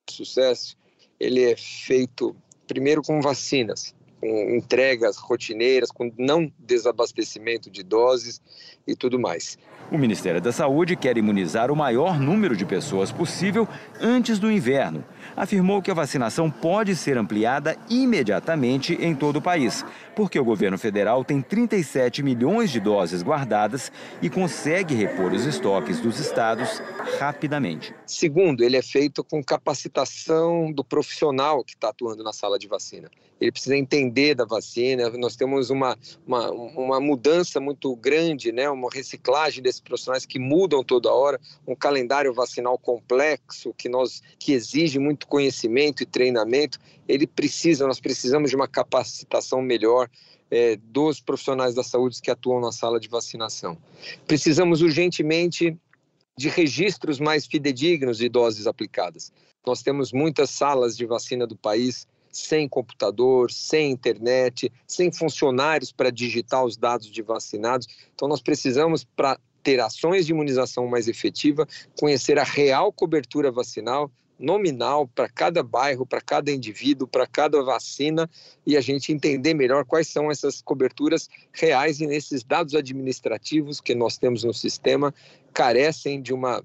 de 0.08 0.16
sucesso 0.16 0.78
ele 1.20 1.44
é 1.44 1.56
feito 1.56 2.36
primeiro 2.68 3.01
com 3.01 3.20
vacinas, 3.20 3.96
com 4.19 4.55
entregas 4.55 5.17
rotineiras, 5.17 5.91
com 5.91 6.11
não 6.17 6.51
desabastecimento 6.59 7.69
de 7.69 7.83
doses 7.83 8.41
e 8.85 8.95
tudo 8.95 9.19
mais. 9.19 9.57
O 9.91 9.97
Ministério 9.97 10.39
da 10.39 10.51
Saúde 10.51 10.95
quer 10.95 11.17
imunizar 11.17 11.71
o 11.71 11.75
maior 11.75 12.19
número 12.19 12.55
de 12.55 12.63
pessoas 12.63 13.11
possível 13.11 13.67
antes 13.99 14.38
do 14.38 14.51
inverno. 14.51 15.03
Afirmou 15.35 15.81
que 15.81 15.89
a 15.89 15.95
vacinação 15.95 16.51
pode 16.51 16.95
ser 16.95 17.17
ampliada 17.17 17.75
imediatamente 17.89 18.93
em 18.93 19.15
todo 19.15 19.38
o 19.38 19.41
país, 19.41 19.83
porque 20.15 20.39
o 20.39 20.45
governo 20.45 20.77
federal 20.77 21.23
tem 21.23 21.41
37 21.41 22.21
milhões 22.21 22.69
de 22.69 22.79
doses 22.79 23.23
guardadas 23.23 23.91
e 24.21 24.29
consegue 24.29 24.93
repor 24.93 25.33
os 25.33 25.45
estoques 25.45 25.99
dos 25.99 26.19
estados 26.19 26.83
rapidamente. 27.19 27.95
Segundo, 28.05 28.63
ele 28.63 28.77
é 28.77 28.83
feito 28.83 29.23
com 29.23 29.43
capacitação 29.43 30.71
do 30.71 30.83
profissional 30.83 31.63
que 31.63 31.73
está 31.73 31.89
atuando 31.89 32.23
na 32.23 32.33
sala 32.33 32.59
de 32.59 32.67
vacina. 32.67 33.09
Ele 33.39 33.51
precisa 33.51 33.75
entender 33.75 34.36
da 34.36 34.46
vacina. 34.46 35.10
Nós 35.12 35.36
temos 35.36 35.69
uma, 35.69 35.98
uma, 36.25 36.51
uma 36.51 37.00
mudança 37.00 37.60
muito 37.60 37.96
grande, 37.96 38.51
né? 38.51 38.69
uma 38.69 38.89
reciclagem 38.91 39.63
desses 39.63 39.79
profissionais 39.79 40.25
que 40.25 40.38
mudam 40.38 40.84
toda 40.84 41.12
hora, 41.12 41.39
um 41.67 41.75
calendário 41.75 42.34
vacinal 42.34 42.77
complexo 42.77 43.74
que, 43.77 43.88
nós, 43.88 44.22
que 44.38 44.51
exige 44.51 45.00
muito 45.00 45.27
conhecimento 45.27 46.03
e 46.03 46.05
treinamento. 46.05 46.79
Ele 47.08 47.25
precisa, 47.25 47.88
nós 47.88 48.00
precisamos 48.00 48.50
de 48.50 48.55
uma 48.55 48.67
capacitação 48.67 49.62
melhor 49.62 50.10
é, 50.51 50.75
dos 50.77 51.19
profissionais 51.19 51.75
da 51.75 51.84
saúde 51.84 52.22
que 52.22 52.31
atuam 52.31 52.60
na 52.60 52.72
sala 52.72 53.00
de 53.00 53.08
vacinação. 53.08 53.77
Precisamos 54.27 54.81
urgentemente 54.81 55.77
de 56.38 56.50
registros 56.50 57.19
mais 57.19 57.46
fidedignos 57.46 58.17
de 58.17 58.29
doses 58.29 58.65
aplicadas. 58.65 59.31
Nós 59.65 59.84
temos 59.84 60.12
muitas 60.12 60.50
salas 60.50 60.96
de 60.96 61.05
vacina 61.05 61.46
do 61.46 61.55
país 61.55 62.08
sem 62.31 62.67
computador, 62.67 63.51
sem 63.51 63.91
internet, 63.91 64.71
sem 64.88 65.12
funcionários 65.12 65.91
para 65.91 66.12
digitar 66.12 66.63
os 66.63 66.77
dados 66.77 67.07
de 67.07 67.21
vacinados. 67.21 67.88
Então, 68.13 68.27
nós 68.27 68.41
precisamos, 68.41 69.03
para 69.03 69.39
ter 69.63 69.79
ações 69.79 70.25
de 70.25 70.31
imunização 70.31 70.88
mais 70.88 71.07
efetiva, 71.07 71.67
conhecer 72.00 72.39
a 72.39 72.43
real 72.43 72.91
cobertura 72.91 73.51
vacinal 73.51 74.12
nominal 74.39 75.05
para 75.05 75.27
cada 75.27 75.62
bairro, 75.62 76.05
para 76.05 76.21
cada 76.21 76.50
indivíduo, 76.50 77.07
para 77.07 77.27
cada 77.27 77.62
vacina 77.62 78.29
e 78.65 78.77
a 78.77 78.81
gente 78.81 79.12
entender 79.12 79.53
melhor 79.53 79.83
quais 79.83 80.07
são 80.07 80.31
essas 80.31 80.62
coberturas 80.62 81.27
reais 81.51 82.00
e 82.00 82.07
nesses 82.07 82.43
dados 82.43 82.74
administrativos 82.74 83.81
que 83.81 83.93
nós 83.93 84.17
temos 84.17 84.43
no 84.45 84.53
sistema 84.53 85.13
carecem 85.53 86.21
de 86.21 86.33
uma 86.33 86.63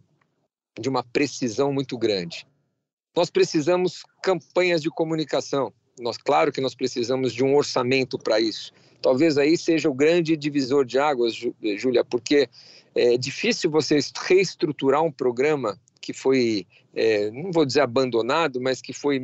de 0.79 0.89
uma 0.89 1.05
precisão 1.05 1.73
muito 1.73 1.97
grande. 1.97 2.47
Nós 3.17 3.31
precisamos 3.31 4.03
campanhas 4.23 4.83
de 4.83 4.91
comunicação. 4.91 5.73
Nós, 5.99 6.17
claro 6.17 6.51
que 6.51 6.61
nós 6.61 6.75
precisamos 6.75 7.33
de 7.33 7.45
um 7.45 7.55
orçamento 7.55 8.19
para 8.19 8.41
isso. 8.41 8.73
Talvez 9.01 9.39
aí 9.39 9.57
seja 9.57 9.89
o 9.89 9.95
grande 9.95 10.37
divisor 10.37 10.85
de 10.85 10.99
águas, 10.99 11.35
Júlia, 11.77 12.05
porque 12.05 12.49
é 12.95 13.17
difícil 13.17 13.71
você 13.71 13.99
reestruturar 14.27 15.03
um 15.03 15.13
programa 15.13 15.79
que 16.01 16.13
foi, 16.13 16.67
é, 16.95 17.31
não 17.31 17.51
vou 17.51 17.65
dizer 17.65 17.81
abandonado, 17.81 18.61
mas 18.61 18.83
que 18.83 18.93
foi 18.93 19.21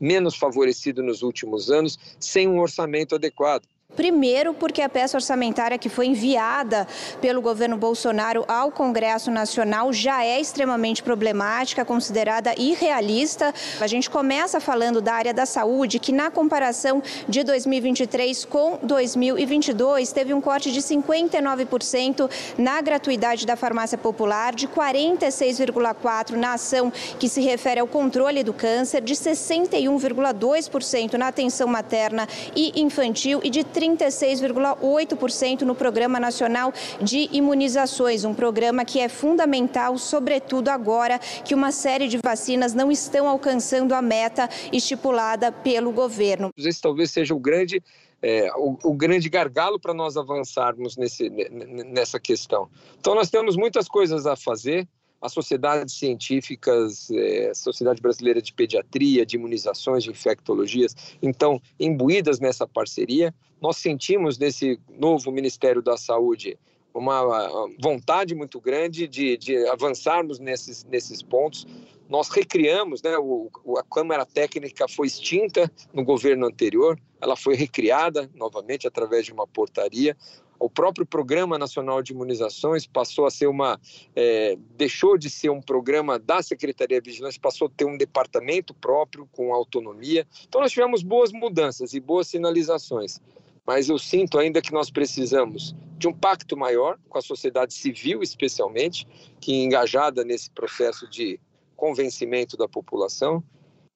menos 0.00 0.36
favorecido 0.36 1.02
nos 1.02 1.22
últimos 1.22 1.70
anos, 1.70 1.98
sem 2.18 2.48
um 2.48 2.58
orçamento 2.58 3.14
adequado. 3.14 3.64
Primeiro, 3.98 4.54
porque 4.54 4.80
a 4.80 4.88
peça 4.88 5.16
orçamentária 5.16 5.76
que 5.76 5.88
foi 5.88 6.06
enviada 6.06 6.86
pelo 7.20 7.42
governo 7.42 7.76
Bolsonaro 7.76 8.44
ao 8.46 8.70
Congresso 8.70 9.28
Nacional 9.28 9.92
já 9.92 10.24
é 10.24 10.40
extremamente 10.40 11.02
problemática, 11.02 11.84
considerada 11.84 12.54
irrealista. 12.56 13.52
A 13.80 13.88
gente 13.88 14.08
começa 14.08 14.60
falando 14.60 15.00
da 15.00 15.14
área 15.14 15.34
da 15.34 15.44
saúde, 15.44 15.98
que 15.98 16.12
na 16.12 16.30
comparação 16.30 17.02
de 17.28 17.42
2023 17.42 18.44
com 18.44 18.78
2022 18.84 20.12
teve 20.12 20.32
um 20.32 20.40
corte 20.40 20.70
de 20.70 20.80
59% 20.80 22.30
na 22.56 22.80
gratuidade 22.80 23.44
da 23.44 23.56
farmácia 23.56 23.98
popular, 23.98 24.54
de 24.54 24.68
46,4% 24.68 26.36
na 26.36 26.52
ação 26.52 26.92
que 27.18 27.28
se 27.28 27.40
refere 27.40 27.80
ao 27.80 27.88
controle 27.88 28.44
do 28.44 28.52
câncer, 28.52 29.00
de 29.00 29.14
61,2% 29.14 31.14
na 31.14 31.26
atenção 31.26 31.66
materna 31.66 32.28
e 32.54 32.80
infantil 32.80 33.40
e 33.42 33.50
de 33.50 33.64
36,8% 33.96 35.62
no 35.62 35.74
Programa 35.74 36.20
Nacional 36.20 36.72
de 37.00 37.28
Imunizações, 37.32 38.24
um 38.24 38.34
programa 38.34 38.84
que 38.84 39.00
é 39.00 39.08
fundamental, 39.08 39.96
sobretudo 39.98 40.68
agora 40.68 41.18
que 41.18 41.54
uma 41.54 41.72
série 41.72 42.08
de 42.08 42.18
vacinas 42.18 42.74
não 42.74 42.90
estão 42.90 43.28
alcançando 43.28 43.94
a 43.94 44.02
meta 44.02 44.48
estipulada 44.72 45.50
pelo 45.52 45.92
governo. 45.92 46.50
Esse 46.56 46.80
talvez 46.80 47.10
seja 47.10 47.34
o 47.34 47.38
grande 47.38 47.82
é, 48.20 48.50
o, 48.56 48.76
o, 48.82 48.94
grande 48.94 49.28
gargalo 49.28 49.78
para 49.78 49.94
nós 49.94 50.16
avançarmos 50.16 50.96
nesse, 50.96 51.30
nessa 51.30 52.18
questão. 52.18 52.68
Então, 52.98 53.14
nós 53.14 53.30
temos 53.30 53.56
muitas 53.56 53.86
coisas 53.86 54.26
a 54.26 54.34
fazer 54.34 54.88
as 55.20 55.32
sociedades 55.32 55.94
científicas, 55.94 57.10
é, 57.10 57.52
Sociedade 57.54 58.00
Brasileira 58.00 58.40
de 58.40 58.52
Pediatria, 58.52 59.26
de 59.26 59.36
Imunizações, 59.36 60.04
de 60.04 60.10
Infectologias, 60.10 60.94
então, 61.20 61.60
imbuídas 61.78 62.38
nessa 62.38 62.66
parceria. 62.66 63.34
Nós 63.60 63.76
sentimos 63.78 64.38
nesse 64.38 64.78
novo 64.88 65.32
Ministério 65.32 65.82
da 65.82 65.96
Saúde 65.96 66.56
uma 66.94 67.70
vontade 67.80 68.34
muito 68.34 68.60
grande 68.60 69.06
de, 69.06 69.36
de 69.36 69.56
avançarmos 69.68 70.38
nesses, 70.38 70.84
nesses 70.84 71.22
pontos. 71.22 71.66
Nós 72.08 72.28
recriamos, 72.28 73.02
né, 73.02 73.16
o, 73.18 73.50
a 73.76 73.82
Câmara 73.82 74.24
Técnica 74.24 74.88
foi 74.88 75.06
extinta 75.06 75.70
no 75.92 76.02
governo 76.02 76.46
anterior, 76.46 76.98
ela 77.20 77.36
foi 77.36 77.54
recriada 77.54 78.30
novamente 78.34 78.86
através 78.86 79.26
de 79.26 79.32
uma 79.32 79.46
portaria. 79.46 80.16
O 80.58 80.68
próprio 80.68 81.06
Programa 81.06 81.56
Nacional 81.56 82.02
de 82.02 82.12
Imunizações 82.12 82.86
passou 82.86 83.26
a 83.26 83.30
ser 83.30 83.46
uma. 83.46 83.80
É, 84.14 84.56
deixou 84.76 85.16
de 85.16 85.30
ser 85.30 85.50
um 85.50 85.60
programa 85.60 86.18
da 86.18 86.42
Secretaria 86.42 87.00
de 87.00 87.10
Vigilância, 87.10 87.40
passou 87.40 87.68
a 87.68 87.70
ter 87.70 87.84
um 87.84 87.96
departamento 87.96 88.74
próprio, 88.74 89.28
com 89.32 89.54
autonomia. 89.54 90.26
Então, 90.48 90.60
nós 90.60 90.72
tivemos 90.72 91.02
boas 91.02 91.32
mudanças 91.32 91.94
e 91.94 92.00
boas 92.00 92.26
sinalizações. 92.26 93.20
Mas 93.64 93.88
eu 93.88 93.98
sinto 93.98 94.38
ainda 94.38 94.62
que 94.62 94.72
nós 94.72 94.90
precisamos 94.90 95.74
de 95.98 96.08
um 96.08 96.12
pacto 96.12 96.56
maior 96.56 96.98
com 97.08 97.18
a 97.18 97.22
sociedade 97.22 97.74
civil, 97.74 98.22
especialmente, 98.22 99.06
que 99.40 99.52
é 99.52 99.64
engajada 99.64 100.24
nesse 100.24 100.50
processo 100.50 101.08
de 101.08 101.38
convencimento 101.76 102.56
da 102.56 102.66
população 102.66 103.44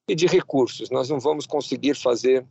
e 0.06 0.14
de 0.14 0.26
recursos. 0.26 0.90
Nós 0.90 1.08
não 1.08 1.18
vamos 1.18 1.46
conseguir 1.46 1.94
fazer 1.94 2.46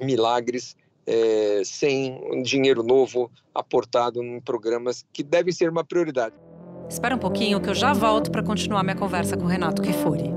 milagres 0.00 0.76
é, 1.06 1.62
sem 1.64 2.20
um 2.32 2.42
dinheiro 2.42 2.82
novo 2.82 3.30
aportado 3.54 4.22
em 4.22 4.40
programas 4.40 5.04
que 5.12 5.22
devem 5.22 5.52
ser 5.52 5.70
uma 5.70 5.84
prioridade. 5.84 6.34
Espera 6.88 7.14
um 7.14 7.18
pouquinho 7.18 7.60
que 7.60 7.68
eu 7.68 7.74
já 7.74 7.92
volto 7.92 8.30
para 8.30 8.42
continuar 8.42 8.82
minha 8.82 8.96
conversa 8.96 9.36
com 9.36 9.44
o 9.44 9.48
Renato 9.48 9.82
Kifuri. 9.82 10.30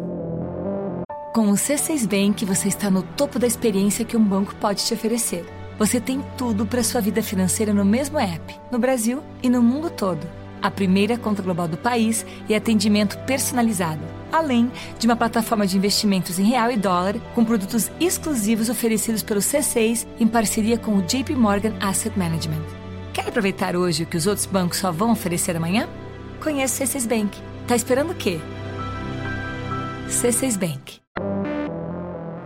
Com 1.33 1.49
o 1.49 1.53
C6 1.53 2.07
Bank, 2.07 2.45
você 2.45 2.67
está 2.67 2.91
no 2.91 3.01
topo 3.01 3.39
da 3.39 3.47
experiência 3.47 4.05
que 4.05 4.15
um 4.15 4.23
banco 4.23 4.53
pode 4.55 4.85
te 4.85 4.93
oferecer. 4.93 5.43
Você 5.79 5.99
tem 5.99 6.23
tudo 6.37 6.65
para 6.65 6.83
sua 6.83 7.01
vida 7.01 7.23
financeira 7.23 7.73
no 7.73 7.83
mesmo 7.83 8.19
app, 8.19 8.55
no 8.71 8.77
Brasil 8.77 9.23
e 9.41 9.49
no 9.49 9.61
mundo 9.61 9.89
todo 9.89 10.43
a 10.63 10.71
primeira 10.71 11.17
conta 11.17 11.41
global 11.41 11.67
do 11.67 11.77
país 11.77 12.25
e 12.47 12.55
atendimento 12.55 13.19
personalizado, 13.25 14.01
além 14.33 14.71
de 14.97 15.05
uma 15.05 15.15
plataforma 15.15 15.65
de 15.65 15.77
investimentos 15.77 16.39
em 16.39 16.43
real 16.43 16.71
e 16.71 16.75
dólar 16.75 17.15
com 17.35 17.45
produtos 17.45 17.91
exclusivos 17.99 18.67
oferecidos 18.67 19.23
pelo 19.23 19.39
C6 19.39 20.07
em 20.19 20.27
parceria 20.27 20.77
com 20.77 20.97
o 20.97 21.01
JP 21.01 21.35
Morgan 21.35 21.75
Asset 21.79 22.17
Management. 22.17 22.63
Quer 23.13 23.27
aproveitar 23.27 23.75
hoje 23.75 24.03
o 24.03 24.05
que 24.07 24.17
os 24.17 24.25
outros 24.25 24.45
bancos 24.45 24.79
só 24.79 24.91
vão 24.91 25.11
oferecer 25.11 25.55
amanhã? 25.55 25.87
Conheça 26.41 26.83
o 26.83 26.87
C6 26.87 27.07
Bank. 27.07 27.39
Tá 27.67 27.75
esperando 27.75 28.11
o 28.11 28.15
quê? 28.15 28.39
C6 30.09 30.57
Bank. 30.57 30.99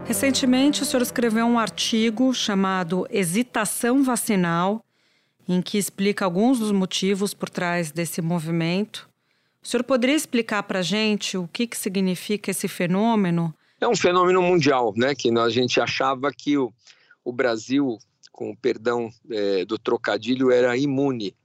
Recentemente, 0.06 0.84
o 0.84 0.86
senhor 0.86 1.02
escreveu 1.02 1.46
um 1.46 1.58
artigo 1.58 2.34
chamado 2.34 3.08
Hesitação 3.10 4.04
Vacinal 4.04 4.84
em 5.48 5.62
que 5.62 5.78
explica 5.78 6.26
alguns 6.26 6.60
dos 6.60 6.72
motivos 6.72 7.34
por 7.34 7.50
trás 7.50 7.92
desse 7.92 8.22
movimento. 8.22 9.10
O 9.68 9.70
senhor 9.70 9.84
poderia 9.84 10.16
explicar 10.16 10.64
para 10.64 10.80
a 10.80 10.82
gente 10.82 11.38
o 11.38 11.46
que, 11.46 11.68
que 11.68 11.78
significa 11.78 12.52
esse 12.52 12.70
fenômeno? 12.70 13.54
É 13.82 13.86
um 13.86 13.98
fenômeno 13.98 14.42
mundial, 14.42 14.94
né? 14.96 15.14
Que 15.14 15.30
a 15.38 15.50
gente 15.50 15.82
achava 15.82 16.32
que 16.32 16.58
o, 16.58 16.72
o 17.22 17.34
Brasil, 17.34 17.98
com 18.32 18.50
o 18.50 18.56
perdão 18.56 19.10
é, 19.30 19.66
do 19.66 19.78
trocadilho, 19.78 20.52
era 20.52 20.78
imune 20.78 21.36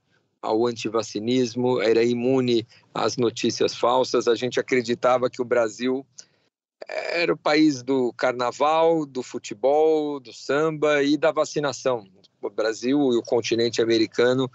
ao 0.41 0.65
antivacinismo, 0.65 1.81
era 1.81 2.01
imune 2.01 2.65
às 2.93 3.17
notícias 3.17 3.75
falsas. 3.75 4.25
A 4.25 4.35
gente 4.35 4.57
acreditava 4.57 5.29
que 5.29 5.41
o 5.41 5.45
Brasil 5.45 6.05
era 6.87 7.33
o 7.33 7.37
país 7.37 7.83
do 7.83 8.13
carnaval, 8.13 9.05
do 9.05 9.21
futebol, 9.21 10.17
do 10.21 10.31
samba 10.31 11.03
e 11.03 11.17
da 11.17 11.33
vacinação 11.33 12.07
o 12.41 12.49
Brasil 12.49 12.97
e 13.13 13.17
o 13.17 13.21
continente 13.21 13.81
americano 13.81 14.49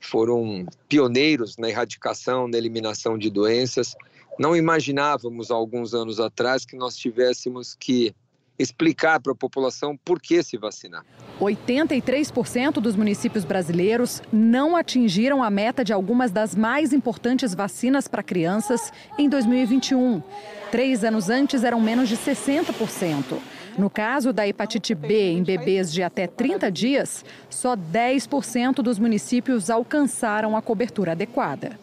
foram 0.00 0.66
pioneiros 0.88 1.56
na 1.56 1.68
erradicação, 1.68 2.48
na 2.48 2.56
eliminação 2.56 3.18
de 3.18 3.30
doenças. 3.30 3.94
Não 4.38 4.54
imaginávamos 4.54 5.50
alguns 5.50 5.94
anos 5.94 6.20
atrás 6.20 6.64
que 6.64 6.76
nós 6.76 6.96
tivéssemos 6.96 7.74
que 7.78 8.14
explicar 8.58 9.20
para 9.20 9.32
a 9.32 9.36
população 9.36 9.96
por 9.96 10.20
que 10.20 10.42
se 10.42 10.56
vacinar. 10.56 11.04
83% 11.40 12.72
dos 12.74 12.96
municípios 12.96 13.44
brasileiros 13.44 14.22
não 14.32 14.76
atingiram 14.76 15.42
a 15.42 15.50
meta 15.50 15.84
de 15.84 15.92
algumas 15.92 16.30
das 16.30 16.54
mais 16.54 16.92
importantes 16.92 17.54
vacinas 17.54 18.08
para 18.08 18.22
crianças 18.22 18.92
em 19.18 19.28
2021. 19.28 20.22
Três 20.70 21.04
anos 21.04 21.28
antes 21.28 21.64
eram 21.64 21.80
menos 21.80 22.08
de 22.08 22.16
60%. 22.16 23.38
No 23.78 23.90
caso 23.90 24.32
da 24.32 24.46
hepatite 24.46 24.94
B 24.94 25.32
em 25.32 25.42
bebês 25.42 25.92
de 25.92 26.02
até 26.02 26.26
30 26.26 26.70
dias, 26.70 27.24
só 27.50 27.76
10% 27.76 28.76
dos 28.76 28.98
municípios 28.98 29.68
alcançaram 29.68 30.56
a 30.56 30.62
cobertura 30.62 31.12
adequada. 31.12 31.78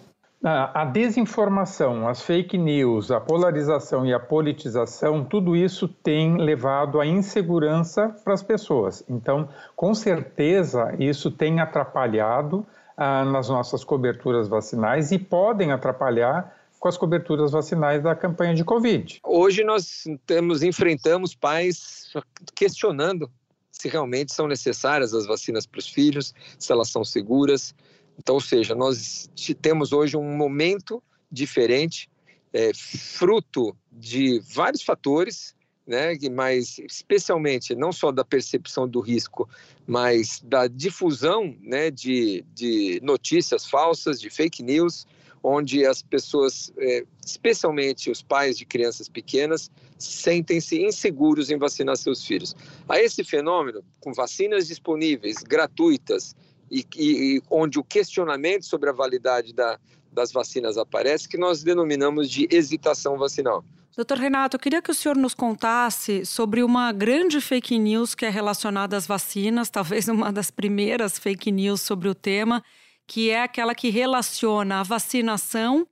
A 0.45 0.83
desinformação, 0.83 2.05
as 2.05 2.21
fake 2.21 2.57
news, 2.57 3.12
a 3.12 3.21
polarização 3.21 4.05
e 4.05 4.13
a 4.13 4.19
politização, 4.19 5.23
tudo 5.23 5.55
isso 5.55 5.88
tem 5.88 6.35
levado 6.35 7.00
à 7.00 7.05
insegurança 7.05 8.09
para 8.25 8.33
as 8.33 8.43
pessoas. 8.43 9.05
Então, 9.07 9.47
com 9.73 9.93
certeza, 9.93 10.93
isso 11.00 11.31
tem 11.31 11.62
atrapalhado 11.62 12.65
ah, 12.97 13.23
nas 13.23 13.47
nossas 13.47 13.85
coberturas 13.85 14.50
vacinais 14.50 15.13
e 15.13 15.17
podem 15.17 15.71
atrapalhar 15.71 16.53
com 16.84 16.90
as 16.90 16.98
coberturas 16.98 17.54
vacinais 17.54 18.04
da 18.04 18.13
campanha 18.13 18.54
de 18.54 18.66
Covid. 18.66 19.22
Hoje 19.24 19.63
nós 19.63 20.04
temos, 20.25 20.62
enfrentamos 20.62 21.34
pais 21.34 22.12
questionando 22.54 23.32
se 23.72 23.88
realmente 23.88 24.34
são 24.34 24.50
necessárias 24.50 25.13
as 25.13 25.25
vacinas 25.25 25.66
para 25.66 25.80
os 25.80 25.88
filhos, 25.88 26.34
se 26.60 26.74
elas 26.74 26.90
são 26.90 27.06
seguras. 27.06 27.74
Então, 28.20 28.36
ou 28.36 28.42
seja, 28.42 28.75
nós 28.75 29.30
temos 29.62 29.94
hoje 29.94 30.18
um 30.18 30.36
momento 30.36 31.02
diferente, 31.32 32.10
é, 32.52 32.72
fruto 32.75 33.74
de 33.90 34.42
vários 34.54 34.84
fatores, 34.84 35.56
né, 35.88 36.18
mas 36.34 36.80
especialmente 36.80 37.74
não 37.75 37.94
só 37.94 38.12
da 38.12 38.25
percepção 38.25 38.90
do 38.90 39.00
risco, 39.00 39.50
mas 39.88 40.42
da 40.44 40.68
difusão 40.68 41.56
né, 41.62 41.90
de, 41.90 42.44
de 42.54 43.00
notícias 43.02 43.66
falsas, 43.66 44.20
de 44.20 44.30
fake 44.30 44.62
news, 44.62 45.08
onde 45.43 45.85
as 45.85 46.01
pessoas, 46.01 46.71
é, 46.77 47.03
especialmente 47.25 48.09
os 48.09 48.21
pais 48.21 48.57
de 48.57 48.65
crianças 48.65 49.09
pequenas, 49.09 49.69
sentem-se 50.00 50.81
inseguros 50.81 51.50
em 51.50 51.57
vacinar 51.57 51.97
seus 51.97 52.25
filhos. 52.25 52.55
A 52.88 53.00
esse 53.00 53.23
fenômeno, 53.23 53.83
com 54.00 54.13
vacinas 54.13 54.67
disponíveis, 54.67 55.38
gratuitas, 55.43 56.33
e, 56.71 56.85
e, 56.95 57.41
onde 57.51 57.77
o 57.77 57.83
questionamento 57.83 58.65
sobre 58.65 58.89
a 58.89 58.93
validade 58.93 59.53
da, 59.53 59.77
das 60.12 60.31
vacinas 60.31 60.77
aparece, 60.77 61.27
que 61.27 61.38
nós 61.38 61.62
denominamos 61.62 62.29
de 62.29 62.47
hesitação 62.50 63.17
vacinal. 63.17 63.63
Doutor 63.95 64.17
Renato, 64.17 64.55
eu 64.55 64.59
queria 64.59 64.81
que 64.81 64.89
o 64.89 64.93
senhor 64.93 65.15
nos 65.15 65.35
contasse 65.35 66.25
sobre 66.25 66.63
uma 66.63 66.91
grande 66.91 67.39
fake 67.39 67.77
news 67.77 68.15
que 68.15 68.25
é 68.25 68.29
relacionada 68.29 68.97
às 68.97 69.05
vacinas, 69.05 69.69
talvez 69.71 70.07
uma 70.07 70.31
das 70.31 70.50
primeiras 70.50 71.19
fake 71.19 71.51
news 71.51 71.81
sobre 71.81 72.07
o 72.07 72.15
tema, 72.15 72.63
que 73.07 73.29
é 73.29 73.41
aquela 73.41 73.75
que 73.75 73.89
relaciona 73.89 74.79
a 74.79 74.83
vacinação 74.83 75.88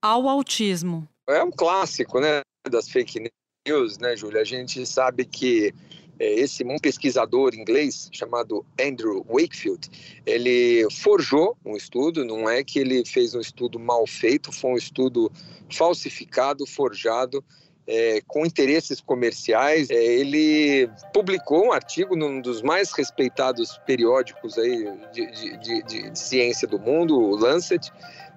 ao 0.00 0.28
autismo. 0.28 1.08
É 1.28 1.42
um 1.42 1.50
clássico, 1.50 2.20
né, 2.20 2.40
das 2.68 2.88
fake 2.88 3.30
news, 3.66 3.98
né, 3.98 4.16
Júlia? 4.16 4.40
A 4.40 4.44
gente 4.44 4.84
sabe 4.84 5.24
que 5.24 5.72
é, 6.18 6.34
esse 6.34 6.64
um 6.64 6.78
pesquisador 6.78 7.54
inglês 7.54 8.08
chamado 8.12 8.64
Andrew 8.80 9.24
Wakefield, 9.28 9.88
ele 10.26 10.88
forjou 10.90 11.56
um 11.64 11.76
estudo, 11.76 12.24
não 12.24 12.48
é 12.48 12.62
que 12.62 12.78
ele 12.78 13.04
fez 13.04 13.34
um 13.34 13.40
estudo 13.40 13.78
mal 13.78 14.06
feito, 14.06 14.52
foi 14.52 14.72
um 14.72 14.76
estudo 14.76 15.30
falsificado, 15.70 16.66
forjado, 16.66 17.44
é, 17.86 18.20
com 18.26 18.44
interesses 18.46 19.00
comerciais. 19.00 19.90
É, 19.90 19.94
ele 19.94 20.90
publicou 21.12 21.66
um 21.66 21.72
artigo 21.72 22.16
num 22.16 22.40
dos 22.40 22.62
mais 22.62 22.92
respeitados 22.92 23.78
periódicos 23.86 24.58
aí 24.58 24.90
de, 25.12 25.30
de, 25.30 25.56
de, 25.58 25.82
de 25.82 26.18
ciência 26.18 26.66
do 26.66 26.78
mundo, 26.78 27.18
o 27.18 27.36
Lancet, 27.36 27.92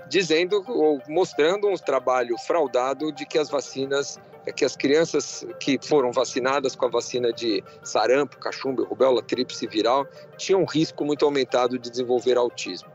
dizendo 0.10 0.64
ou 0.68 1.02
mostrando 1.08 1.68
um 1.68 1.75
trabalho 1.75 2.38
fraudado 2.38 3.12
de 3.12 3.25
que 3.25 3.38
as 3.38 3.50
vacinas 3.50 4.20
é 4.46 4.52
que 4.52 4.64
as 4.64 4.75
crianças 4.75 5.44
que 5.60 5.80
foram 5.82 6.12
vacinadas 6.12 6.75
com 6.75 6.86
a 6.86 6.90
vacina 6.90 7.34
de 7.34 7.64
sarampo, 7.84 8.38
cachumba, 8.38 8.86
rubéola, 8.86 9.24
tríplice 9.24 9.66
viral 9.66 10.05
tinham 10.38 10.62
um 10.62 10.66
risco 10.66 11.03
muito 11.03 11.25
aumentado 11.25 11.79
de 11.79 11.90
desenvolver 11.90 12.38
autismo. 12.38 12.90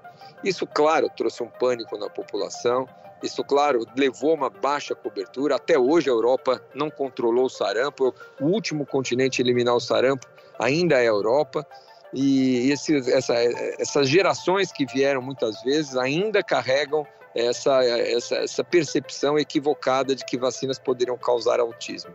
Isso, 0.45 0.67
claro, 0.67 1.11
trouxe 1.17 1.43
um 1.43 1.49
pânico 1.49 1.99
na 1.99 2.09
população. 2.09 2.89
Isso, 3.23 3.45
claro, 3.45 3.85
levou 3.97 4.33
a 4.33 4.35
uma 4.35 4.51
baixa 4.51 4.95
cobertura. 4.95 5.57
Até 5.57 5.79
hoje 5.79 6.09
a 6.09 6.13
Europa 6.13 6.63
não 6.75 6.91
controlou 6.91 7.45
o 7.45 7.51
sarampo. 7.51 8.15
O 8.41 8.47
último 8.47 8.87
continente 8.87 9.41
a 9.41 9.45
eliminar 9.45 9.75
o 9.75 9.81
sarampo 9.81 10.27
ainda 10.59 10.97
é 10.97 11.03
a 11.03 11.05
Europa. 11.05 11.67
E 12.13 12.71
esse, 12.71 12.97
essa, 13.13 13.35
essas 13.79 14.09
gerações 14.09 14.73
que 14.73 14.85
vieram 14.87 15.23
muitas 15.23 15.63
vezes 15.63 15.97
ainda 15.97 16.43
carregam 16.43 17.07
essa, 17.35 17.85
essa, 17.85 18.37
essa 18.37 18.65
percepção 18.65 19.39
equivocada 19.39 20.15
de 20.15 20.25
que 20.25 20.37
vacinas 20.37 20.79
poderiam 20.79 21.17
causar 21.17 21.61
autismo. 21.61 22.13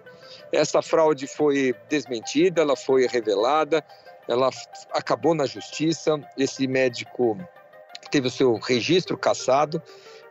Essa 0.52 0.82
fraude 0.82 1.28
foi 1.28 1.74
desmentida, 1.90 2.62
ela 2.62 2.76
foi 2.76 3.08
revelada, 3.08 3.84
ela 4.28 4.50
acabou 4.92 5.34
na 5.34 5.46
justiça. 5.46 6.20
Esse 6.38 6.68
médico 6.68 7.38
teve 8.12 8.28
o 8.28 8.32
seu 8.32 8.56
registro 8.56 9.18
cassado, 9.18 9.82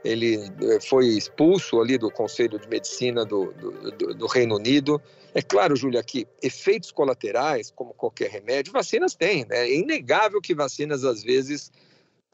ele 0.04 0.36
eh, 0.36 0.80
foi 0.80 1.08
expulso 1.08 1.80
ali 1.80 1.96
do 1.96 2.10
Conselho 2.10 2.58
de 2.58 2.68
Medicina 2.68 3.24
do, 3.24 3.52
do, 3.52 4.14
do 4.14 4.26
Reino 4.26 4.56
Unido. 4.56 5.00
É 5.32 5.40
claro, 5.40 5.74
Júlia, 5.74 6.02
que 6.04 6.28
efeitos 6.42 6.92
colaterais, 6.92 7.70
como 7.70 7.94
qualquer 7.94 8.30
remédio, 8.30 8.72
vacinas 8.72 9.14
têm. 9.14 9.46
Né? 9.46 9.60
É 9.60 9.74
inegável 9.74 10.40
que 10.40 10.54
vacinas, 10.54 11.04
às 11.04 11.22
vezes, 11.22 11.72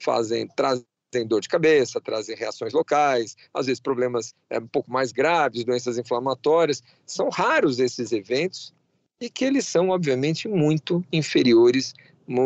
fazem, 0.02 0.48
trazem 0.48 0.85
dor 1.26 1.40
de 1.40 1.48
cabeça, 1.48 2.00
trazem 2.00 2.37
reações 2.37 2.72
locais, 2.72 3.37
às 3.54 3.66
vezes 3.66 3.80
problemas 3.80 4.35
é, 4.50 4.59
um 4.59 4.66
pouco 4.66 4.90
mais 4.90 5.12
graves, 5.12 5.64
doenças 5.64 5.96
inflamatórias. 5.96 6.83
São 7.06 7.28
raros 7.28 7.78
esses 7.78 8.11
eventos 8.11 8.74
e 9.20 9.30
que 9.30 9.44
eles 9.44 9.66
são, 9.66 9.90
obviamente, 9.90 10.48
muito 10.48 11.04
inferiores 11.12 11.94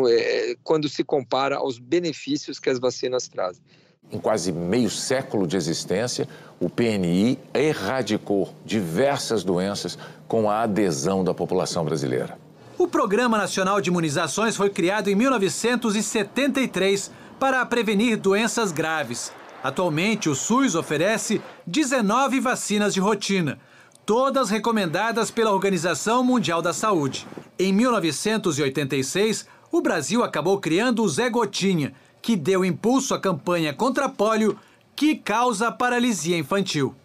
é, 0.09 0.55
quando 0.63 0.87
se 0.87 1.03
compara 1.03 1.57
aos 1.57 1.79
benefícios 1.79 2.59
que 2.59 2.69
as 2.69 2.79
vacinas 2.79 3.27
trazem. 3.27 3.63
Em 4.11 4.19
quase 4.19 4.51
meio 4.51 4.89
século 4.89 5.47
de 5.47 5.57
existência, 5.57 6.27
o 6.59 6.69
PNI 6.69 7.39
erradicou 7.53 8.53
diversas 8.63 9.43
doenças 9.43 9.97
com 10.27 10.49
a 10.49 10.61
adesão 10.61 11.23
da 11.23 11.33
população 11.33 11.83
brasileira. 11.83 12.37
O 12.77 12.87
Programa 12.87 13.37
Nacional 13.37 13.79
de 13.81 13.89
Imunizações 13.89 14.55
foi 14.55 14.69
criado 14.69 15.09
em 15.09 15.15
1973 15.15 17.11
para 17.39 17.65
prevenir 17.65 18.17
doenças 18.17 18.71
graves. 18.71 19.31
Atualmente, 19.63 20.29
o 20.29 20.35
SUS 20.35 20.75
oferece 20.75 21.41
19 21.65 22.39
vacinas 22.39 22.93
de 22.93 22.99
rotina, 22.99 23.57
todas 24.05 24.49
recomendadas 24.49 25.31
pela 25.31 25.51
Organização 25.51 26.23
Mundial 26.23 26.61
da 26.61 26.73
Saúde. 26.73 27.27
Em 27.57 27.73
1986, 27.73 29.47
o 29.71 29.81
Brasil 29.81 30.23
acabou 30.23 30.59
criando 30.59 31.01
o 31.01 31.09
Zé 31.09 31.29
Gotinha, 31.29 31.93
que 32.25 32.35
deu 32.35 32.65
impulso 32.65 33.13
à 33.13 33.19
campanha 33.19 33.71
contra 33.71 34.09
pólio 34.09 34.57
que 34.95 35.13
causa 35.13 35.71
paralisia 35.71 36.35
infantil. 36.35 36.95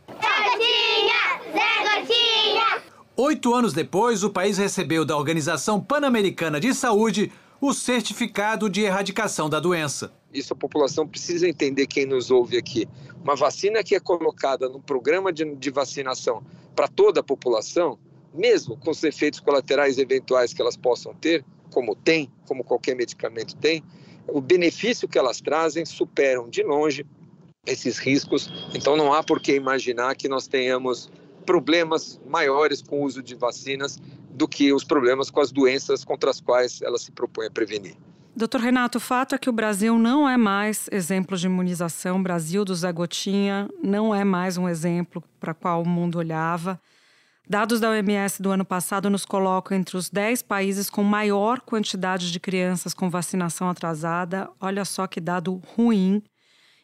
Oito 3.14 3.54
anos 3.54 3.74
depois, 3.74 4.24
o 4.24 4.30
país 4.30 4.56
recebeu 4.56 5.04
da 5.04 5.14
Organização 5.14 5.78
Pan-Americana 5.78 6.59
de 6.59 6.72
Saúde 6.72 7.30
o 7.61 7.74
certificado 7.74 8.70
de 8.70 8.80
erradicação 8.80 9.50
da 9.50 9.61
doença. 9.61 10.11
Isso 10.33 10.54
a 10.54 10.56
população 10.56 11.06
precisa 11.06 11.46
entender, 11.46 11.87
quem 11.87 12.06
nos 12.06 12.30
ouve 12.30 12.56
aqui. 12.56 12.88
Uma 13.22 13.37
vacina 13.37 13.85
que 13.85 13.94
é 13.94 14.00
colocada 14.00 14.70
no 14.70 14.80
programa 14.80 15.30
de, 15.30 15.54
de 15.54 15.70
vacinação 15.70 16.42
para 16.74 16.88
toda 16.88 17.20
a 17.20 17.22
população, 17.22 17.98
mesmo 18.33 18.74
com 18.74 18.90
os 18.90 19.04
efeitos 19.04 19.38
colaterais 19.38 19.98
eventuais 19.98 20.54
que 20.54 20.62
elas 20.62 20.78
possam 20.78 21.12
ter, 21.12 21.44
como 21.70 21.94
tem, 21.94 22.33
como 22.46 22.64
qualquer 22.64 22.96
medicamento 22.96 23.54
tem, 23.56 23.85
o 24.28 24.40
benefício 24.40 25.09
que 25.09 25.18
elas 25.18 25.40
trazem 25.40 25.85
superam 25.85 26.48
de 26.48 26.62
longe 26.62 27.06
esses 27.66 27.98
riscos. 27.98 28.50
Então 28.74 28.96
não 28.96 29.12
há 29.12 29.22
por 29.22 29.40
que 29.40 29.54
imaginar 29.54 30.14
que 30.14 30.28
nós 30.28 30.46
tenhamos 30.46 31.11
problemas 31.44 32.20
maiores 32.26 32.83
com 32.83 33.00
o 33.00 33.04
uso 33.04 33.22
de 33.22 33.35
vacinas 33.35 33.98
do 34.30 34.46
que 34.46 34.72
os 34.72 34.85
problemas 34.85 35.30
com 35.30 35.40
as 35.40 35.50
doenças 35.50 36.04
contra 36.04 36.30
as 36.30 36.40
quais 36.40 36.80
ela 36.83 36.98
se 36.98 37.11
propõe 37.11 37.46
a 37.46 37.50
prevenir. 37.50 37.96
Doutor 38.35 38.61
Renato, 38.61 38.98
o 38.98 39.00
fato 39.00 39.35
é 39.35 39.38
que 39.38 39.50
o 39.50 39.52
Brasil 39.52 39.98
não 39.98 40.28
é 40.28 40.37
mais 40.37 40.88
exemplo 40.92 41.37
de 41.37 41.46
imunização. 41.46 42.18
O 42.18 42.22
Brasil 42.22 42.64
do 42.64 42.74
Zé 42.74 42.92
Gotinha 42.92 43.68
não 43.83 44.14
é 44.14 44.24
mais 44.24 44.56
um 44.56 44.68
exemplo 44.68 45.22
para 45.38 45.52
qual 45.52 45.83
o 45.83 45.88
mundo 45.88 46.18
olhava. 46.18 46.80
Dados 47.50 47.80
da 47.80 47.90
OMS 47.90 48.40
do 48.40 48.52
ano 48.52 48.64
passado 48.64 49.10
nos 49.10 49.24
colocam 49.24 49.76
entre 49.76 49.96
os 49.96 50.08
10 50.08 50.40
países 50.42 50.88
com 50.88 51.02
maior 51.02 51.58
quantidade 51.58 52.30
de 52.30 52.38
crianças 52.38 52.94
com 52.94 53.10
vacinação 53.10 53.68
atrasada. 53.68 54.48
Olha 54.60 54.84
só 54.84 55.04
que 55.08 55.20
dado 55.20 55.60
ruim. 55.74 56.22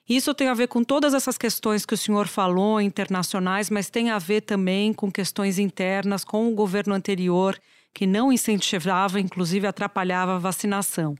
Isso 0.08 0.34
tem 0.34 0.48
a 0.48 0.54
ver 0.54 0.66
com 0.66 0.82
todas 0.82 1.14
essas 1.14 1.38
questões 1.38 1.86
que 1.86 1.94
o 1.94 1.96
senhor 1.96 2.26
falou, 2.26 2.80
internacionais, 2.80 3.70
mas 3.70 3.90
tem 3.90 4.10
a 4.10 4.18
ver 4.18 4.40
também 4.40 4.92
com 4.92 5.08
questões 5.08 5.60
internas, 5.60 6.24
com 6.24 6.48
o 6.48 6.54
governo 6.56 6.94
anterior, 6.94 7.56
que 7.94 8.04
não 8.04 8.32
incentivava, 8.32 9.20
inclusive 9.20 9.68
atrapalhava 9.68 10.34
a 10.34 10.40
vacinação. 10.40 11.14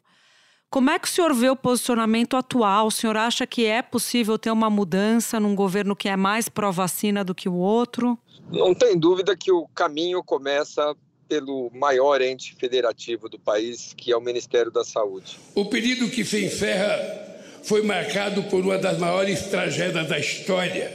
Como 0.69 0.91
é 0.91 0.99
que 0.99 1.07
o 1.07 1.11
senhor 1.11 1.33
vê 1.33 1.49
o 1.49 1.55
posicionamento 1.55 2.37
atual? 2.37 2.89
O 2.89 2.91
senhor 2.91 3.17
acha 3.17 3.47
que 3.47 3.65
é 3.65 3.81
possível 3.81 4.37
ter 4.37 4.51
uma 4.51 4.69
mudança 4.69 5.39
num 5.39 5.55
governo 5.55 5.95
que 5.95 6.09
é 6.09 6.17
mais 6.17 6.49
pró-vacina 6.49 7.23
do 7.23 7.33
que 7.33 7.49
o 7.49 7.55
outro? 7.55 8.19
Não 8.51 8.75
tem 8.75 8.99
dúvida 8.99 9.37
que 9.37 9.51
o 9.51 9.67
caminho 9.69 10.23
começa 10.23 10.95
pelo 11.29 11.71
maior 11.75 12.21
ente 12.23 12.55
federativo 12.55 13.29
do 13.29 13.39
país, 13.39 13.93
que 13.97 14.13
é 14.13 14.17
o 14.17 14.21
Ministério 14.21 14.71
da 14.71 14.85
Saúde. 14.85 15.39
O 15.55 15.65
período 15.65 16.09
que 16.09 16.25
se 16.25 16.45
encerra 16.45 17.27
foi 17.65 17.83
marcado 17.83 18.45
por 18.45 18.61
uma 18.65 18.79
das 18.79 18.99
maiores 18.99 19.47
tragédias 19.47 20.07
da 20.09 20.19
história, 20.19 20.93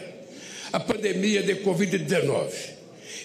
a 0.72 0.80
pandemia 0.80 1.44
de 1.44 1.56
Covid-19. 1.56 2.52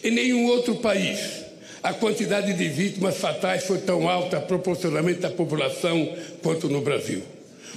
Em 0.03 0.11
nenhum 0.11 0.47
outro 0.47 0.77
país 0.77 1.47
a 1.87 1.95
quantidade 1.95 2.53
de 2.53 2.69
vítimas 2.69 3.17
fatais 3.17 3.65
foi 3.65 3.79
tão 3.79 4.09
alta 4.09 4.41
proporcionalmente 4.41 5.25
à 5.25 5.31
população 5.31 6.13
quanto 6.43 6.69
no 6.69 6.81
Brasil. 6.81 7.23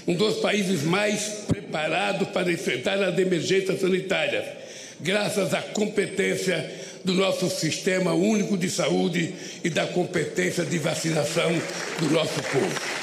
Um 0.07 0.15
dos 0.15 0.37
países 0.37 0.81
mais 0.81 1.43
preparados 1.47 2.27
para 2.29 2.51
enfrentar 2.51 2.99
as 3.03 3.19
emergências 3.19 3.79
sanitárias, 3.79 4.45
graças 4.99 5.53
à 5.53 5.61
competência 5.61 6.79
do 7.03 7.13
nosso 7.13 7.49
sistema 7.49 8.13
único 8.13 8.57
de 8.57 8.69
saúde 8.69 9.33
e 9.63 9.69
da 9.69 9.87
competência 9.87 10.65
de 10.65 10.77
vacinação 10.77 11.51
do 11.99 12.11
nosso 12.11 12.41
povo. 12.43 12.99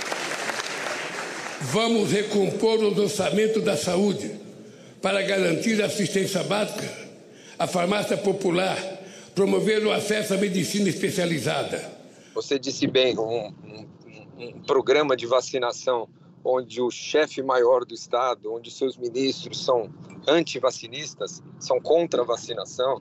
Vamos 1.62 2.12
recompor 2.12 2.85
os 2.85 2.98
orçamentos 2.98 3.62
da 3.64 3.76
saúde 3.76 4.30
para 5.00 5.22
garantir 5.22 5.82
a 5.82 5.87
assistência 5.87 6.42
básica, 6.42 6.88
a 7.59 7.66
farmácia 7.66 8.16
popular, 8.16 8.76
promover 9.35 9.85
o 9.85 9.92
acesso 9.92 10.35
à 10.35 10.37
medicina 10.37 10.88
especializada. 10.88 11.96
Você 12.35 12.59
disse 12.59 12.87
bem, 12.87 13.18
um, 13.18 13.46
um, 13.48 13.87
um 14.38 14.52
programa 14.61 15.16
de 15.16 15.26
vacinação 15.26 16.09
onde 16.44 16.80
o 16.80 16.90
chefe 16.90 17.42
maior 17.42 17.85
do 17.85 17.94
Estado, 17.94 18.52
onde 18.52 18.70
seus 18.70 18.96
ministros 18.96 19.64
são 19.64 19.90
antivacinistas, 20.26 21.42
são 21.58 21.80
contra 21.80 22.22
a 22.22 22.24
vacinação, 22.24 23.00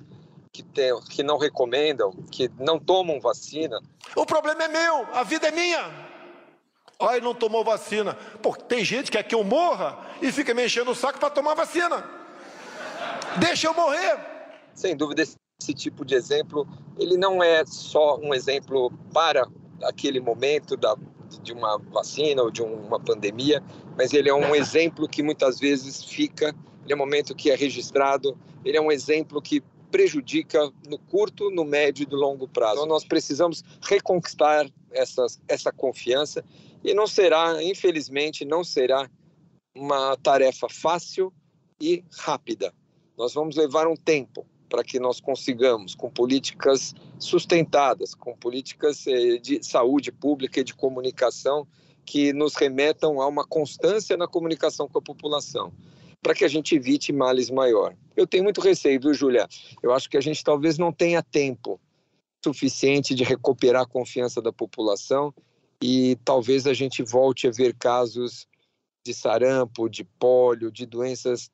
que, 0.52 0.64
tem, 0.64 0.98
que 1.10 1.22
não 1.22 1.38
recomendam, 1.38 2.12
que 2.32 2.50
não 2.60 2.80
tomam 2.80 3.20
vacina. 3.20 3.80
O 4.16 4.26
problema 4.26 4.64
é 4.64 4.68
meu, 4.68 5.08
a 5.14 5.24
vida 5.24 5.48
é 5.48 5.52
minha. 5.52 6.06
Ai, 7.00 7.20
não 7.20 7.34
tomou 7.34 7.64
vacina. 7.64 8.14
Pô, 8.42 8.56
tem 8.56 8.84
gente 8.86 9.12
que 9.12 9.18
quer 9.18 9.24
que 9.24 9.36
eu 9.36 9.44
morra 9.44 9.98
e 10.22 10.32
fica 10.32 10.54
me 10.54 10.66
enchendo 10.66 10.92
o 10.92 10.96
saco 10.96 11.20
para 11.20 11.30
tomar 11.30 11.54
vacina. 11.54 12.10
Deixa 13.38 13.68
eu 13.68 13.74
morrer. 13.74 14.18
Sem 14.74 14.96
dúvida, 14.96 15.22
esse 15.22 15.74
tipo 15.74 16.06
de 16.06 16.16
exemplo, 16.16 16.68
ele 16.98 17.18
não 17.18 17.44
é 17.44 17.66
só 17.66 18.18
um 18.18 18.34
exemplo 18.34 18.92
para 19.14 19.46
aquele 19.84 20.22
momento 20.22 20.78
da, 20.78 20.96
de 21.44 21.52
uma 21.52 21.78
vacina 21.78 22.42
ou 22.42 22.52
de 22.52 22.62
uma 22.62 23.00
pandemia, 23.00 23.62
mas 23.98 24.14
ele 24.14 24.30
é 24.30 24.34
um 24.34 24.54
exemplo 24.56 25.08
que 25.08 25.22
muitas 25.22 25.60
vezes 25.60 26.04
fica, 26.04 26.56
ele 26.86 26.94
é 26.94 26.96
um 26.96 27.00
momento 27.00 27.36
que 27.36 27.50
é 27.50 27.56
registrado, 27.56 28.38
ele 28.64 28.78
é 28.78 28.82
um 28.82 28.92
exemplo 28.92 29.42
que 29.42 29.62
prejudica 29.92 30.72
no 30.88 30.98
curto, 30.98 31.50
no 31.50 31.66
médio 31.66 32.04
e 32.04 32.12
no 32.12 32.18
longo 32.18 32.48
prazo. 32.48 32.76
Então 32.76 32.86
nós 32.86 33.04
precisamos 33.04 33.64
reconquistar 33.82 34.70
essa, 34.92 35.26
essa 35.48 35.72
confiança 35.72 36.44
e 36.84 36.94
não 36.94 37.08
será, 37.08 37.62
infelizmente, 37.64 38.46
não 38.46 38.64
será 38.64 39.10
uma 39.76 40.16
tarefa 40.18 40.68
fácil 40.70 41.34
e 41.82 42.04
rápida. 42.20 42.74
Nós 43.18 43.34
vamos 43.34 43.56
levar 43.56 43.88
um 43.88 43.96
tempo, 43.96 44.46
para 44.70 44.84
que 44.84 45.00
nós 45.00 45.20
consigamos, 45.20 45.96
com 45.96 46.10
políticas 46.10 46.94
sustentadas, 47.18 48.14
com 48.14 48.36
políticas 48.36 49.06
eh, 49.08 49.38
de 49.38 49.64
saúde 49.64 50.12
pública 50.12 50.60
e 50.60 50.64
de 50.64 50.74
comunicação 50.74 51.68
que 52.06 52.34
nos 52.34 52.56
remetam 52.56 53.22
a 53.22 53.28
uma 53.28 53.46
constância 53.46 54.16
na 54.16 54.28
comunicação 54.28 54.88
com 54.88 55.00
a 55.00 55.02
população, 55.02 55.74
para 56.26 56.34
que 56.34 56.44
a 56.44 56.48
gente 56.48 56.74
evite 56.74 57.14
males 57.14 57.52
maior. 57.52 57.96
Eu 58.18 58.26
tenho 58.26 58.44
muito 58.44 58.60
receio, 58.60 59.00
viu, 59.00 59.14
Júlia? 59.14 59.48
Eu 59.84 59.94
acho 59.94 60.10
que 60.10 60.18
a 60.18 60.22
gente 60.22 60.44
talvez 60.44 60.76
não 60.76 60.92
tenha 60.92 61.22
tempo 61.22 61.80
suficiente 62.44 63.14
de 63.14 63.24
recuperar 63.24 63.84
a 63.84 63.86
confiança 63.86 64.42
da 64.42 64.52
população 64.52 65.32
e 65.80 66.18
talvez 66.26 66.66
a 66.66 66.74
gente 66.74 67.04
volte 67.04 67.48
a 67.48 67.52
ver 67.52 67.76
casos 67.76 68.48
de 69.06 69.14
sarampo, 69.14 69.88
de 69.88 70.04
pólio, 70.04 70.72
de 70.72 70.88
doenças 70.88 71.52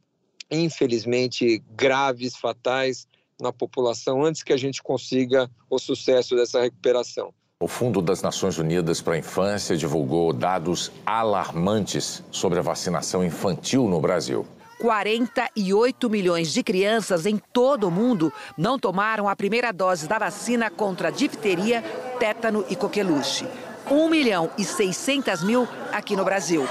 infelizmente 0.50 1.62
graves, 1.72 2.38
fatais 2.38 3.06
na 3.42 3.52
população 3.52 4.24
antes 4.24 4.42
que 4.42 4.54
a 4.54 4.58
gente 4.58 4.82
consiga 4.82 5.52
o 5.70 5.78
sucesso 5.80 6.34
dessa 6.34 6.62
recuperação. 6.62 7.34
O 7.60 7.68
Fundo 7.68 8.02
das 8.02 8.22
Nações 8.22 8.58
Unidas 8.58 9.02
para 9.02 9.16
a 9.16 9.18
Infância 9.18 9.76
divulgou 9.76 10.32
dados 10.32 10.90
alarmantes 11.06 12.24
sobre 12.32 12.58
a 12.58 12.62
vacinação 12.62 13.22
infantil 13.22 13.90
no 13.90 14.00
Brasil. 14.00 14.48
48 14.82 16.10
milhões 16.10 16.52
de 16.52 16.64
crianças 16.64 17.28
em 17.28 17.38
todo 17.38 17.88
o 17.88 17.92
mundo 17.92 18.34
não 18.58 18.80
tomaram 18.80 19.30
a 19.30 19.36
primeira 19.36 19.72
dose 19.72 20.08
da 20.08 20.18
vacina 20.18 20.72
contra 20.72 21.12
difteria, 21.12 21.84
tétano 22.20 22.66
e 22.68 22.76
coqueluche. 22.76 23.48
1 23.90 24.10
milhão 24.10 24.50
e 24.58 24.66
600 24.66 25.44
mil 25.44 25.68
aqui 25.92 26.16
no 26.16 26.26
Brasil. 26.26 26.68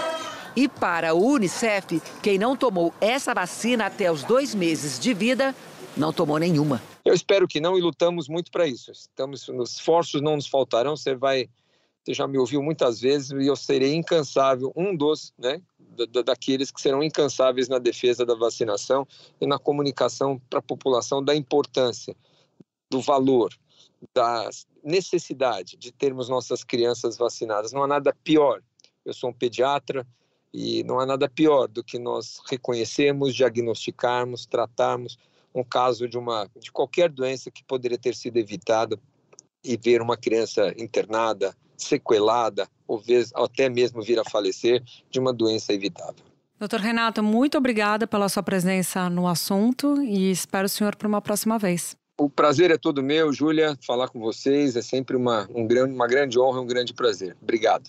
E 0.57 0.66
para 0.68 1.14
o 1.14 1.25
Unicef, 1.25 2.03
quem 2.20 2.37
não 2.37 2.57
tomou 2.57 2.92
essa 3.01 3.33
vacina 3.33 3.87
até 3.87 4.11
os 4.11 4.25
dois 4.25 4.57
meses 4.57 4.99
de 4.99 5.14
vida, 5.14 5.55
não 5.96 6.12
tomou 6.12 6.38
nenhuma. 6.38 6.83
Eu 7.05 7.14
espero 7.14 7.46
que 7.46 7.61
não 7.61 7.79
e 7.79 7.81
lutamos 7.81 8.29
muito 8.29 8.51
para 8.51 8.66
isso. 8.66 8.90
Estamos, 8.90 9.46
os 9.49 9.75
esforços 9.75 10.20
não 10.20 10.35
nos 10.35 10.49
faltarão. 10.49 10.96
Você 10.96 11.14
vai, 11.14 11.49
você 12.03 12.12
já 12.12 12.27
me 12.27 12.38
ouviu 12.38 12.61
muitas 12.61 13.01
vezes 13.01 13.31
e 13.31 13.46
eu 13.46 13.55
serei 13.55 13.94
incansável, 13.94 14.73
um 14.75 14.96
dos, 14.96 15.33
né, 15.38 15.62
daqueles 16.06 16.70
que 16.70 16.80
serão 16.80 17.02
incansáveis 17.02 17.68
na 17.68 17.78
defesa 17.78 18.24
da 18.24 18.34
vacinação 18.34 19.06
e 19.40 19.46
na 19.46 19.58
comunicação 19.58 20.40
para 20.48 20.58
a 20.58 20.62
população 20.62 21.22
da 21.22 21.34
importância, 21.34 22.16
do 22.90 23.00
valor, 23.00 23.52
da 24.14 24.48
necessidade 24.82 25.76
de 25.76 25.92
termos 25.92 26.28
nossas 26.28 26.64
crianças 26.64 27.16
vacinadas. 27.16 27.72
Não 27.72 27.82
há 27.82 27.86
nada 27.86 28.14
pior. 28.24 28.62
Eu 29.04 29.14
sou 29.14 29.30
um 29.30 29.32
pediatra, 29.32 30.06
e 30.52 30.82
não 30.84 30.98
há 30.98 31.06
nada 31.06 31.28
pior 31.28 31.68
do 31.68 31.82
que 31.82 31.98
nós 31.98 32.40
reconhecermos, 32.48 33.34
diagnosticarmos, 33.34 34.46
tratarmos 34.46 35.16
um 35.54 35.64
caso 35.64 36.08
de 36.08 36.18
uma 36.18 36.48
de 36.56 36.70
qualquer 36.70 37.10
doença 37.10 37.50
que 37.50 37.64
poderia 37.64 37.98
ter 37.98 38.14
sido 38.14 38.36
evitada 38.36 38.98
e 39.64 39.76
ver 39.76 40.00
uma 40.00 40.16
criança 40.16 40.72
internada, 40.76 41.56
sequelada, 41.84 42.68
ou 42.86 43.02
até 43.34 43.68
mesmo 43.68 44.02
vir 44.02 44.18
a 44.18 44.24
falecer 44.24 44.82
de 45.10 45.18
uma 45.18 45.32
doença 45.32 45.72
evitável. 45.72 46.24
Doutor 46.58 46.80
Renato, 46.80 47.22
muito 47.22 47.56
obrigada 47.56 48.06
pela 48.06 48.28
sua 48.28 48.42
presença 48.42 49.08
no 49.08 49.26
assunto 49.26 50.02
e 50.02 50.30
espero 50.30 50.66
o 50.66 50.68
senhor 50.68 50.94
para 50.94 51.08
uma 51.08 51.22
próxima 51.22 51.58
vez. 51.58 51.96
O 52.18 52.28
prazer 52.28 52.70
é 52.70 52.76
todo 52.76 53.02
meu, 53.02 53.32
Júlia, 53.32 53.78
falar 53.86 54.08
com 54.08 54.20
vocês 54.20 54.76
é 54.76 54.82
sempre 54.82 55.16
uma, 55.16 55.48
um, 55.54 55.66
uma 55.86 56.06
grande 56.06 56.38
honra, 56.38 56.60
um 56.60 56.66
grande 56.66 56.92
prazer. 56.92 57.34
Obrigado. 57.40 57.88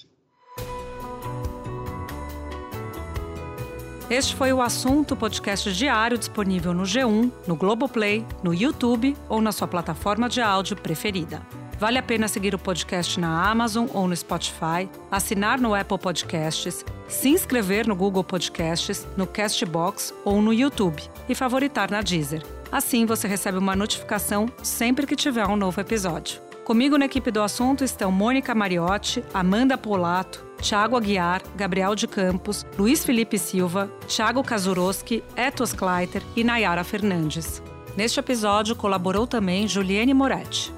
Este 4.10 4.36
foi 4.36 4.54
o 4.54 4.62
assunto 4.62 5.16
podcast 5.16 5.72
diário 5.74 6.18
disponível 6.18 6.74
no 6.74 6.84
G1, 6.84 7.32
no 7.48 7.56
Globoplay, 7.56 8.26
no 8.42 8.54
YouTube 8.54 9.16
ou 9.28 9.42
na 9.42 9.52
sua 9.52 9.68
plataforma 9.68 10.30
de 10.30 10.42
áudio 10.42 10.78
preferida. 10.78 11.42
Vale 11.82 11.98
a 11.98 12.04
pena 12.04 12.28
seguir 12.28 12.54
o 12.54 12.60
podcast 12.60 13.20
na 13.20 13.50
Amazon 13.50 13.88
ou 13.92 14.08
no 14.08 14.16
Spotify, 14.16 14.88
assinar 15.10 15.60
no 15.60 15.74
Apple 15.74 15.98
Podcasts, 15.98 16.86
se 17.08 17.30
inscrever 17.30 17.88
no 17.88 17.96
Google 17.96 18.24
Podcasts, 18.24 19.08
no 19.18 19.26
Castbox 19.26 20.14
ou 20.24 20.44
no 20.44 20.54
YouTube 20.54 21.02
e 21.28 21.34
favoritar 21.34 21.90
na 21.90 22.04
Deezer. 22.04 22.44
Assim 22.72 23.04
você 23.04 23.28
recebe 23.28 23.58
uma 23.58 23.76
notificação 23.76 24.46
sempre 24.62 25.08
que 25.08 25.16
tiver 25.16 25.48
um 25.48 25.56
novo 25.56 25.82
episódio. 25.82 26.40
Comigo 26.66 27.00
na 27.00 27.06
equipe 27.06 27.32
do 27.32 27.42
assunto 27.42 27.84
estão 27.84 28.12
Mônica 28.12 28.54
Mariotti, 28.54 29.24
Amanda 29.34 29.76
Polato, 29.76 30.46
Tiago 30.62 30.96
Aguiar, 30.96 31.42
Gabriel 31.56 31.96
de 31.96 32.08
Campos, 32.08 32.64
Luiz 32.78 33.04
Felipe 33.04 33.40
Silva, 33.40 33.92
Thiago 34.08 34.44
Kazuroski, 34.44 35.24
Etos 35.36 35.74
Kleiter 35.74 36.22
e 36.36 36.44
Nayara 36.44 36.84
Fernandes. 36.84 37.60
Neste 37.98 38.20
episódio 38.20 38.76
colaborou 38.76 39.26
também 39.26 39.68
Juliane 39.68 40.14
Moretti. 40.14 40.72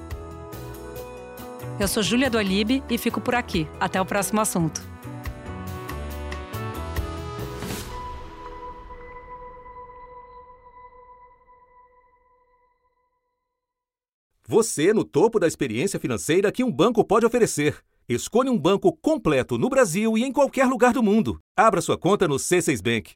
Eu 1.78 1.88
sou 1.88 2.04
Júlia 2.04 2.30
do 2.30 2.38
Alibe 2.38 2.84
e 2.88 2.96
fico 2.96 3.20
por 3.20 3.34
aqui. 3.34 3.66
Até 3.80 4.00
o 4.00 4.06
próximo 4.06 4.40
assunto. 4.40 4.80
Você 14.46 14.92
no 14.92 15.04
topo 15.04 15.40
da 15.40 15.48
experiência 15.48 15.98
financeira 15.98 16.52
que 16.52 16.62
um 16.62 16.70
banco 16.70 17.04
pode 17.04 17.26
oferecer. 17.26 17.78
Escolha 18.08 18.52
um 18.52 18.58
banco 18.58 18.92
completo 18.92 19.58
no 19.58 19.68
Brasil 19.68 20.16
e 20.16 20.22
em 20.22 20.30
qualquer 20.30 20.66
lugar 20.66 20.92
do 20.92 21.02
mundo. 21.02 21.40
Abra 21.56 21.80
sua 21.80 21.98
conta 21.98 22.28
no 22.28 22.36
C6 22.36 22.80
Bank. 22.80 23.14